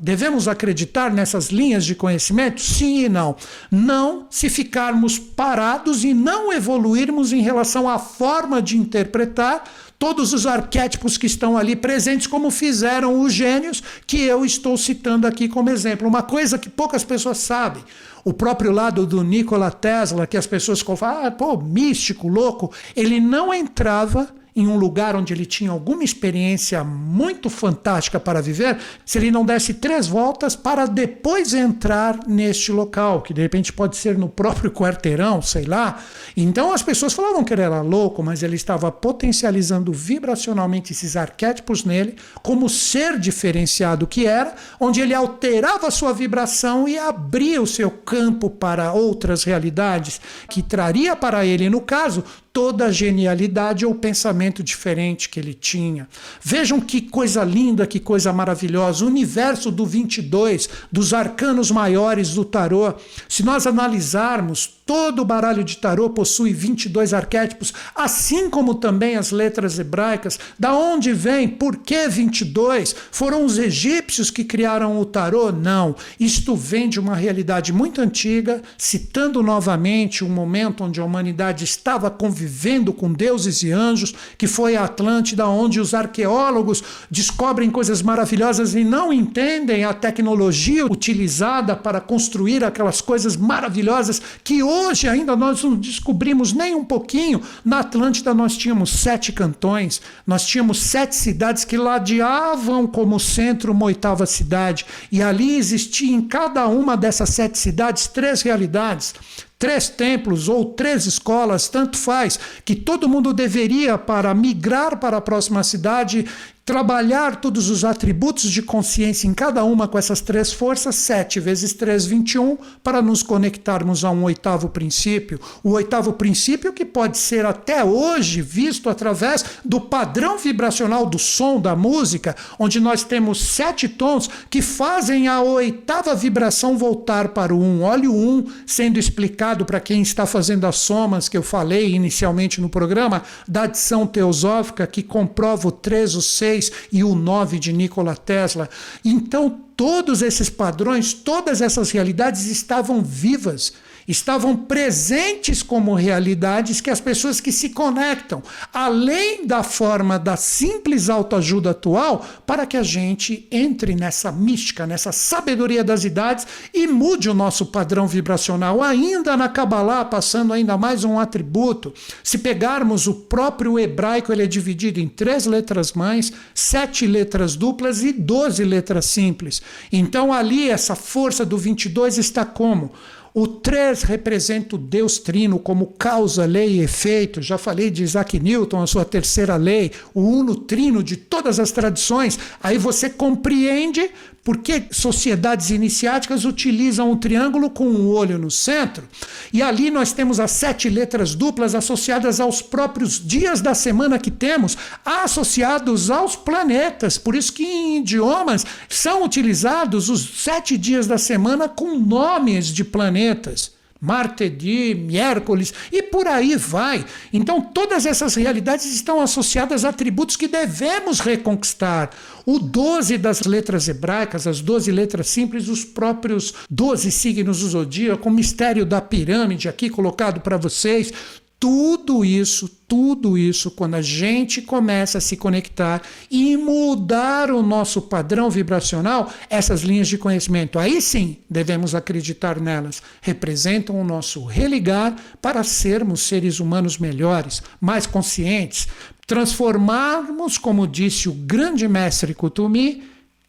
Devemos 0.00 0.46
acreditar 0.46 1.12
nessas 1.12 1.48
linhas 1.48 1.84
de 1.84 1.92
conhecimento? 1.92 2.60
Sim 2.60 3.04
e 3.04 3.08
não. 3.08 3.34
Não 3.68 4.28
se 4.30 4.48
ficarmos 4.48 5.18
parados 5.18 6.04
e 6.04 6.14
não 6.14 6.52
evoluirmos 6.52 7.32
em 7.32 7.40
relação 7.40 7.88
à 7.88 7.98
forma 7.98 8.62
de 8.62 8.76
interpretar 8.76 9.64
todos 9.98 10.32
os 10.32 10.46
arquétipos 10.46 11.18
que 11.18 11.26
estão 11.26 11.56
ali 11.58 11.74
presentes, 11.74 12.26
como 12.26 12.50
fizeram 12.50 13.20
os 13.20 13.32
gênios, 13.32 13.82
que 14.06 14.22
eu 14.22 14.44
estou 14.44 14.76
citando 14.76 15.26
aqui 15.26 15.48
como 15.48 15.70
exemplo. 15.70 16.06
Uma 16.06 16.22
coisa 16.22 16.58
que 16.58 16.68
poucas 16.68 17.02
pessoas 17.02 17.38
sabem. 17.38 17.82
O 18.24 18.32
próprio 18.32 18.70
lado 18.70 19.06
do 19.06 19.24
Nikola 19.24 19.70
Tesla, 19.70 20.26
que 20.26 20.36
as 20.36 20.46
pessoas 20.46 20.80
falam, 20.80 21.26
ah, 21.26 21.30
pô, 21.30 21.56
místico, 21.56 22.28
louco, 22.28 22.72
ele 22.94 23.20
não 23.20 23.52
entrava 23.52 24.28
em 24.58 24.66
um 24.66 24.76
lugar 24.76 25.14
onde 25.14 25.32
ele 25.32 25.46
tinha 25.46 25.70
alguma 25.70 26.02
experiência 26.02 26.82
muito 26.82 27.48
fantástica 27.48 28.18
para 28.18 28.42
viver, 28.42 28.76
se 29.06 29.16
ele 29.16 29.30
não 29.30 29.46
desse 29.46 29.74
três 29.74 30.08
voltas 30.08 30.56
para 30.56 30.84
depois 30.84 31.54
entrar 31.54 32.18
neste 32.26 32.72
local, 32.72 33.22
que 33.22 33.32
de 33.32 33.40
repente 33.40 33.72
pode 33.72 33.96
ser 33.96 34.18
no 34.18 34.28
próprio 34.28 34.72
quarteirão, 34.72 35.40
sei 35.40 35.64
lá. 35.64 36.02
Então 36.36 36.72
as 36.72 36.82
pessoas 36.82 37.12
falavam 37.12 37.44
que 37.44 37.52
ele 37.52 37.62
era 37.62 37.80
louco, 37.82 38.20
mas 38.20 38.42
ele 38.42 38.56
estava 38.56 38.90
potencializando 38.90 39.92
vibracionalmente 39.92 40.90
esses 40.92 41.16
arquétipos 41.16 41.84
nele, 41.84 42.16
como 42.42 42.68
ser 42.68 43.16
diferenciado 43.16 44.08
que 44.08 44.26
era, 44.26 44.56
onde 44.80 45.00
ele 45.00 45.14
alterava 45.14 45.86
a 45.86 45.92
sua 45.92 46.12
vibração 46.12 46.88
e 46.88 46.98
abria 46.98 47.62
o 47.62 47.66
seu 47.66 47.92
campo 47.92 48.50
para 48.50 48.92
outras 48.92 49.44
realidades, 49.44 50.20
que 50.50 50.62
traria 50.62 51.14
para 51.14 51.46
ele, 51.46 51.70
no 51.70 51.80
caso, 51.80 52.24
toda 52.58 52.86
a 52.86 52.90
genialidade 52.90 53.86
ou 53.86 53.94
pensamento 53.94 54.64
diferente 54.64 55.28
que 55.28 55.38
ele 55.38 55.54
tinha. 55.54 56.08
Vejam 56.42 56.80
que 56.80 57.00
coisa 57.00 57.44
linda, 57.44 57.86
que 57.86 58.00
coisa 58.00 58.32
maravilhosa. 58.32 59.04
O 59.04 59.06
universo 59.06 59.70
do 59.70 59.86
22, 59.86 60.68
dos 60.90 61.14
arcanos 61.14 61.70
maiores 61.70 62.30
do 62.30 62.44
tarô. 62.44 62.94
Se 63.28 63.44
nós 63.44 63.64
analisarmos 63.64 64.77
Todo 64.88 65.20
o 65.20 65.24
baralho 65.26 65.62
de 65.62 65.76
tarô 65.76 66.08
possui 66.08 66.54
22 66.54 67.12
arquétipos, 67.12 67.74
assim 67.94 68.48
como 68.48 68.74
também 68.74 69.16
as 69.16 69.30
letras 69.30 69.78
hebraicas. 69.78 70.38
Da 70.58 70.72
onde 70.72 71.12
vem? 71.12 71.46
Por 71.46 71.76
que 71.76 72.08
22? 72.08 72.96
Foram 73.10 73.44
os 73.44 73.58
egípcios 73.58 74.30
que 74.30 74.44
criaram 74.44 74.98
o 74.98 75.04
tarô? 75.04 75.52
Não. 75.52 75.94
Isto 76.18 76.56
vem 76.56 76.88
de 76.88 76.98
uma 76.98 77.14
realidade 77.14 77.70
muito 77.70 78.00
antiga, 78.00 78.62
citando 78.78 79.42
novamente 79.42 80.24
um 80.24 80.30
momento 80.30 80.82
onde 80.82 81.02
a 81.02 81.04
humanidade 81.04 81.64
estava 81.64 82.10
convivendo 82.10 82.90
com 82.90 83.12
deuses 83.12 83.62
e 83.62 83.70
anjos, 83.70 84.14
que 84.38 84.46
foi 84.46 84.74
a 84.74 84.84
Atlântida, 84.84 85.46
onde 85.46 85.80
os 85.80 85.92
arqueólogos 85.92 86.82
descobrem 87.10 87.68
coisas 87.70 88.00
maravilhosas 88.00 88.74
e 88.74 88.84
não 88.84 89.12
entendem 89.12 89.84
a 89.84 89.92
tecnologia 89.92 90.86
utilizada 90.86 91.76
para 91.76 92.00
construir 92.00 92.64
aquelas 92.64 93.02
coisas 93.02 93.36
maravilhosas 93.36 94.22
que 94.42 94.62
hoje 94.62 94.77
Hoje 94.78 95.08
ainda 95.08 95.34
nós 95.34 95.62
não 95.64 95.74
descobrimos 95.74 96.52
nem 96.52 96.74
um 96.74 96.84
pouquinho. 96.84 97.42
Na 97.64 97.80
Atlântida 97.80 98.32
nós 98.32 98.56
tínhamos 98.56 98.90
sete 98.90 99.32
cantões, 99.32 100.00
nós 100.26 100.46
tínhamos 100.46 100.78
sete 100.80 101.16
cidades 101.16 101.64
que 101.64 101.76
ladeavam 101.76 102.86
como 102.86 103.18
centro 103.18 103.72
uma 103.72 103.86
oitava 103.86 104.24
cidade. 104.24 104.86
E 105.10 105.20
ali 105.20 105.56
existia 105.56 106.14
em 106.14 106.22
cada 106.22 106.66
uma 106.68 106.96
dessas 106.96 107.30
sete 107.30 107.58
cidades 107.58 108.06
três 108.06 108.42
realidades 108.42 109.14
três 109.58 109.88
templos 109.88 110.48
ou 110.48 110.66
três 110.66 111.04
escolas, 111.04 111.68
tanto 111.68 111.98
faz, 111.98 112.38
que 112.64 112.76
todo 112.76 113.08
mundo 113.08 113.32
deveria, 113.32 113.98
para 113.98 114.32
migrar 114.32 114.98
para 114.98 115.16
a 115.16 115.20
próxima 115.20 115.64
cidade, 115.64 116.24
trabalhar 116.68 117.36
todos 117.36 117.70
os 117.70 117.82
atributos 117.82 118.50
de 118.50 118.60
consciência 118.60 119.26
em 119.26 119.32
cada 119.32 119.64
uma 119.64 119.88
com 119.88 119.96
essas 119.96 120.20
três 120.20 120.52
forças, 120.52 120.96
7 120.96 121.40
vezes 121.40 121.72
3, 121.72 122.04
21, 122.04 122.58
para 122.84 123.00
nos 123.00 123.22
conectarmos 123.22 124.04
a 124.04 124.10
um 124.10 124.24
oitavo 124.24 124.68
princípio. 124.68 125.40
O 125.64 125.70
oitavo 125.70 126.12
princípio 126.12 126.74
que 126.74 126.84
pode 126.84 127.16
ser 127.16 127.46
até 127.46 127.82
hoje 127.82 128.42
visto 128.42 128.90
através 128.90 129.42
do 129.64 129.80
padrão 129.80 130.36
vibracional 130.36 131.06
do 131.06 131.18
som 131.18 131.58
da 131.58 131.74
música, 131.74 132.36
onde 132.58 132.78
nós 132.80 133.02
temos 133.02 133.40
sete 133.40 133.88
tons 133.88 134.28
que 134.50 134.60
fazem 134.60 135.26
a 135.26 135.40
oitava 135.40 136.14
vibração 136.14 136.76
voltar 136.76 137.28
para 137.28 137.54
o 137.54 137.62
um. 137.62 137.82
Olha 137.82 138.10
o 138.10 138.14
um 138.14 138.44
sendo 138.66 138.98
explicado 138.98 139.64
para 139.64 139.80
quem 139.80 140.02
está 140.02 140.26
fazendo 140.26 140.66
as 140.66 140.76
somas 140.76 141.30
que 141.30 141.36
eu 141.38 141.42
falei 141.42 141.94
inicialmente 141.94 142.60
no 142.60 142.68
programa, 142.68 143.22
da 143.48 143.62
adição 143.62 144.06
teosófica 144.06 144.86
que 144.86 145.02
comprova 145.02 145.68
o 145.68 145.72
3, 145.72 146.14
o 146.14 146.20
6 146.20 146.57
e 146.92 147.04
o 147.04 147.14
9 147.14 147.58
de 147.58 147.72
Nikola 147.72 148.16
Tesla. 148.16 148.68
Então, 149.04 149.48
todos 149.76 150.22
esses 150.22 150.50
padrões, 150.50 151.12
todas 151.12 151.60
essas 151.60 151.90
realidades 151.90 152.46
estavam 152.46 153.02
vivas 153.02 153.72
estavam 154.08 154.56
presentes 154.56 155.62
como 155.62 155.94
realidades 155.94 156.80
que 156.80 156.88
as 156.88 157.00
pessoas 157.00 157.40
que 157.40 157.52
se 157.52 157.68
conectam, 157.68 158.42
além 158.72 159.46
da 159.46 159.62
forma 159.62 160.18
da 160.18 160.34
simples 160.34 161.10
autoajuda 161.10 161.70
atual, 161.70 162.24
para 162.46 162.64
que 162.64 162.78
a 162.78 162.82
gente 162.82 163.46
entre 163.52 163.94
nessa 163.94 164.32
mística, 164.32 164.86
nessa 164.86 165.12
sabedoria 165.12 165.84
das 165.84 166.04
idades 166.04 166.46
e 166.72 166.86
mude 166.86 167.28
o 167.28 167.34
nosso 167.34 167.66
padrão 167.66 168.06
vibracional. 168.06 168.82
Ainda 168.82 169.36
na 169.36 169.48
Kabbalah, 169.48 170.06
passando 170.06 170.54
ainda 170.54 170.78
mais 170.78 171.04
um 171.04 171.18
atributo, 171.18 171.92
se 172.24 172.38
pegarmos 172.38 173.06
o 173.06 173.14
próprio 173.14 173.78
hebraico, 173.78 174.32
ele 174.32 174.44
é 174.44 174.46
dividido 174.46 175.00
em 175.00 175.08
três 175.08 175.44
letras 175.44 175.92
mães, 175.92 176.32
sete 176.54 177.06
letras 177.06 177.56
duplas 177.56 178.02
e 178.02 178.12
doze 178.12 178.64
letras 178.64 179.04
simples. 179.04 179.60
Então 179.92 180.32
ali 180.32 180.70
essa 180.70 180.94
força 180.94 181.44
do 181.44 181.58
22 181.58 182.16
está 182.16 182.44
como? 182.44 182.92
O 183.34 183.46
3 183.46 184.02
representa 184.02 184.76
o 184.76 184.78
Deus 184.78 185.18
trino 185.18 185.58
como 185.58 185.86
causa, 185.98 186.44
lei 186.44 186.76
e 186.76 186.80
efeito. 186.80 187.42
Já 187.42 187.58
falei 187.58 187.90
de 187.90 188.02
Isaac 188.02 188.38
Newton, 188.38 188.82
a 188.82 188.86
sua 188.86 189.04
terceira 189.04 189.56
lei, 189.56 189.92
o 190.14 190.20
uno 190.20 190.54
trino 190.54 191.02
de 191.02 191.16
todas 191.16 191.60
as 191.60 191.70
tradições. 191.70 192.38
Aí 192.62 192.78
você 192.78 193.10
compreende 193.10 194.10
por 194.44 194.58
que 194.58 194.84
sociedades 194.90 195.70
iniciáticas 195.70 196.44
utilizam 196.44 197.12
o 197.12 197.16
triângulo 197.16 197.68
com 197.68 197.86
um 197.86 198.08
olho 198.08 198.38
no 198.38 198.50
centro? 198.50 199.06
E 199.52 199.62
ali 199.62 199.90
nós 199.90 200.12
temos 200.12 200.40
as 200.40 200.52
sete 200.52 200.88
letras 200.88 201.34
duplas 201.34 201.74
associadas 201.74 202.40
aos 202.40 202.62
próprios 202.62 203.24
dias 203.24 203.60
da 203.60 203.74
semana 203.74 204.18
que 204.18 204.30
temos, 204.30 204.76
associados 205.04 206.10
aos 206.10 206.34
planetas. 206.34 207.18
Por 207.18 207.34
isso 207.34 207.52
que 207.52 207.64
em 207.64 207.98
idiomas 207.98 208.64
são 208.88 209.24
utilizados 209.24 210.08
os 210.08 210.42
sete 210.42 210.78
dias 210.78 211.06
da 211.06 211.18
semana 211.18 211.68
com 211.68 211.98
nomes 211.98 212.68
de 212.68 212.84
planetas. 212.84 213.77
Martedi, 214.00 214.94
miércoles 214.94 215.74
e 215.90 216.02
por 216.02 216.26
aí 216.28 216.54
vai. 216.56 217.04
Então, 217.32 217.60
todas 217.60 218.06
essas 218.06 218.34
realidades 218.36 218.86
estão 218.86 219.20
associadas 219.20 219.84
a 219.84 219.88
atributos 219.88 220.36
que 220.36 220.46
devemos 220.46 221.20
reconquistar. 221.20 222.10
O 222.46 222.58
12 222.58 223.18
das 223.18 223.40
letras 223.42 223.88
hebraicas, 223.88 224.46
as 224.46 224.60
12 224.60 224.90
letras 224.92 225.28
simples, 225.28 225.68
os 225.68 225.84
próprios 225.84 226.54
12 226.70 227.10
signos 227.10 227.60
do 227.60 227.68
zodíaco, 227.68 228.28
o 228.28 228.32
mistério 228.32 228.86
da 228.86 229.00
pirâmide 229.00 229.68
aqui 229.68 229.90
colocado 229.90 230.40
para 230.40 230.56
vocês, 230.56 231.12
tudo 231.60 232.24
isso, 232.24 232.68
tudo 232.86 233.36
isso, 233.36 233.72
quando 233.72 233.94
a 233.94 234.02
gente 234.02 234.62
começa 234.62 235.18
a 235.18 235.20
se 235.20 235.36
conectar 235.36 236.00
e 236.30 236.56
mudar 236.56 237.50
o 237.50 237.62
nosso 237.62 238.02
padrão 238.02 238.48
vibracional, 238.48 239.32
essas 239.50 239.82
linhas 239.82 240.06
de 240.06 240.16
conhecimento, 240.16 240.78
aí 240.78 241.02
sim 241.02 241.38
devemos 241.50 241.96
acreditar 241.96 242.60
nelas, 242.60 243.02
representam 243.20 244.00
o 244.00 244.04
nosso 244.04 244.44
religar 244.44 245.16
para 245.42 245.64
sermos 245.64 246.20
seres 246.20 246.60
humanos 246.60 246.96
melhores, 246.96 247.60
mais 247.80 248.06
conscientes, 248.06 248.86
transformarmos, 249.26 250.58
como 250.58 250.86
disse 250.86 251.28
o 251.28 251.32
grande 251.32 251.88
mestre 251.88 252.34
Kutumi, 252.34 253.02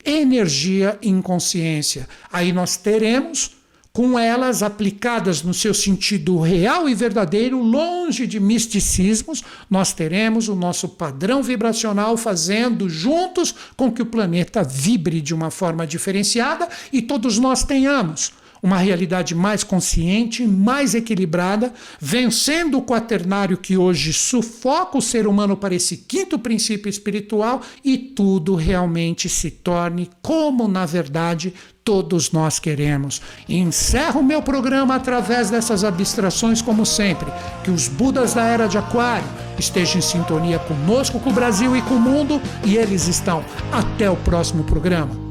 energia 0.04 0.98
em 1.02 1.22
consciência. 1.22 2.10
Aí 2.32 2.52
nós 2.52 2.76
teremos 2.76 3.59
com 4.00 4.18
elas 4.18 4.64
aplicadas 4.64 5.44
no 5.44 5.54
seu 5.54 5.74
sentido 5.74 6.40
real 6.40 6.88
e 6.88 6.96
verdadeiro, 6.96 7.62
longe 7.62 8.26
de 8.26 8.40
misticismos, 8.40 9.44
nós 9.70 9.92
teremos 9.92 10.48
o 10.48 10.56
nosso 10.56 10.88
padrão 10.88 11.44
vibracional 11.44 12.16
fazendo 12.16 12.88
juntos 12.88 13.54
com 13.76 13.92
que 13.92 14.02
o 14.02 14.06
planeta 14.06 14.64
vibre 14.64 15.20
de 15.20 15.36
uma 15.36 15.52
forma 15.52 15.86
diferenciada 15.86 16.70
e 16.94 17.02
todos 17.02 17.38
nós 17.38 17.66
tenhamos 17.66 18.32
uma 18.62 18.78
realidade 18.78 19.34
mais 19.36 19.64
consciente, 19.64 20.46
mais 20.46 20.94
equilibrada, 20.96 21.74
vencendo 22.00 22.78
o 22.78 22.82
quaternário 22.82 23.58
que 23.58 23.78
hoje 23.78 24.14
sufoca 24.14 24.98
o 24.98 25.02
ser 25.02 25.28
humano 25.28 25.56
para 25.56 25.76
esse 25.76 25.98
quinto 25.98 26.38
princípio 26.38 26.90
espiritual 26.90 27.62
e 27.84 27.98
tudo 27.98 28.56
realmente 28.56 29.30
se 29.30 29.52
torne 29.52 30.10
como, 30.22 30.68
na 30.68 30.86
verdade, 30.86 31.54
todos 31.90 32.32
nós 32.32 32.60
queremos. 32.60 33.20
encerro 33.50 34.22
meu 34.22 34.44
programa 34.44 34.94
através 34.94 35.50
dessas 35.50 35.84
abstrações, 35.84 36.62
como 36.62 36.86
sempre. 36.86 37.32
Que 37.64 37.72
os 37.72 37.88
Budas 37.88 38.36
da 38.36 38.44
Era 38.44 38.68
de 38.68 38.78
Aquário 38.78 39.28
estejam 39.58 39.98
em 39.98 40.02
sintonia 40.02 40.60
conosco, 40.60 41.20
com 41.20 41.32
o 41.32 41.34
Brasil 41.34 41.76
e 41.76 41.82
com 41.82 41.96
o 41.96 42.00
mundo, 42.00 42.40
e 42.64 42.78
eles 42.78 43.08
estão. 43.08 43.44
Até 43.72 44.08
o 44.08 44.16
próximo 44.16 44.64
programa. 44.64 45.29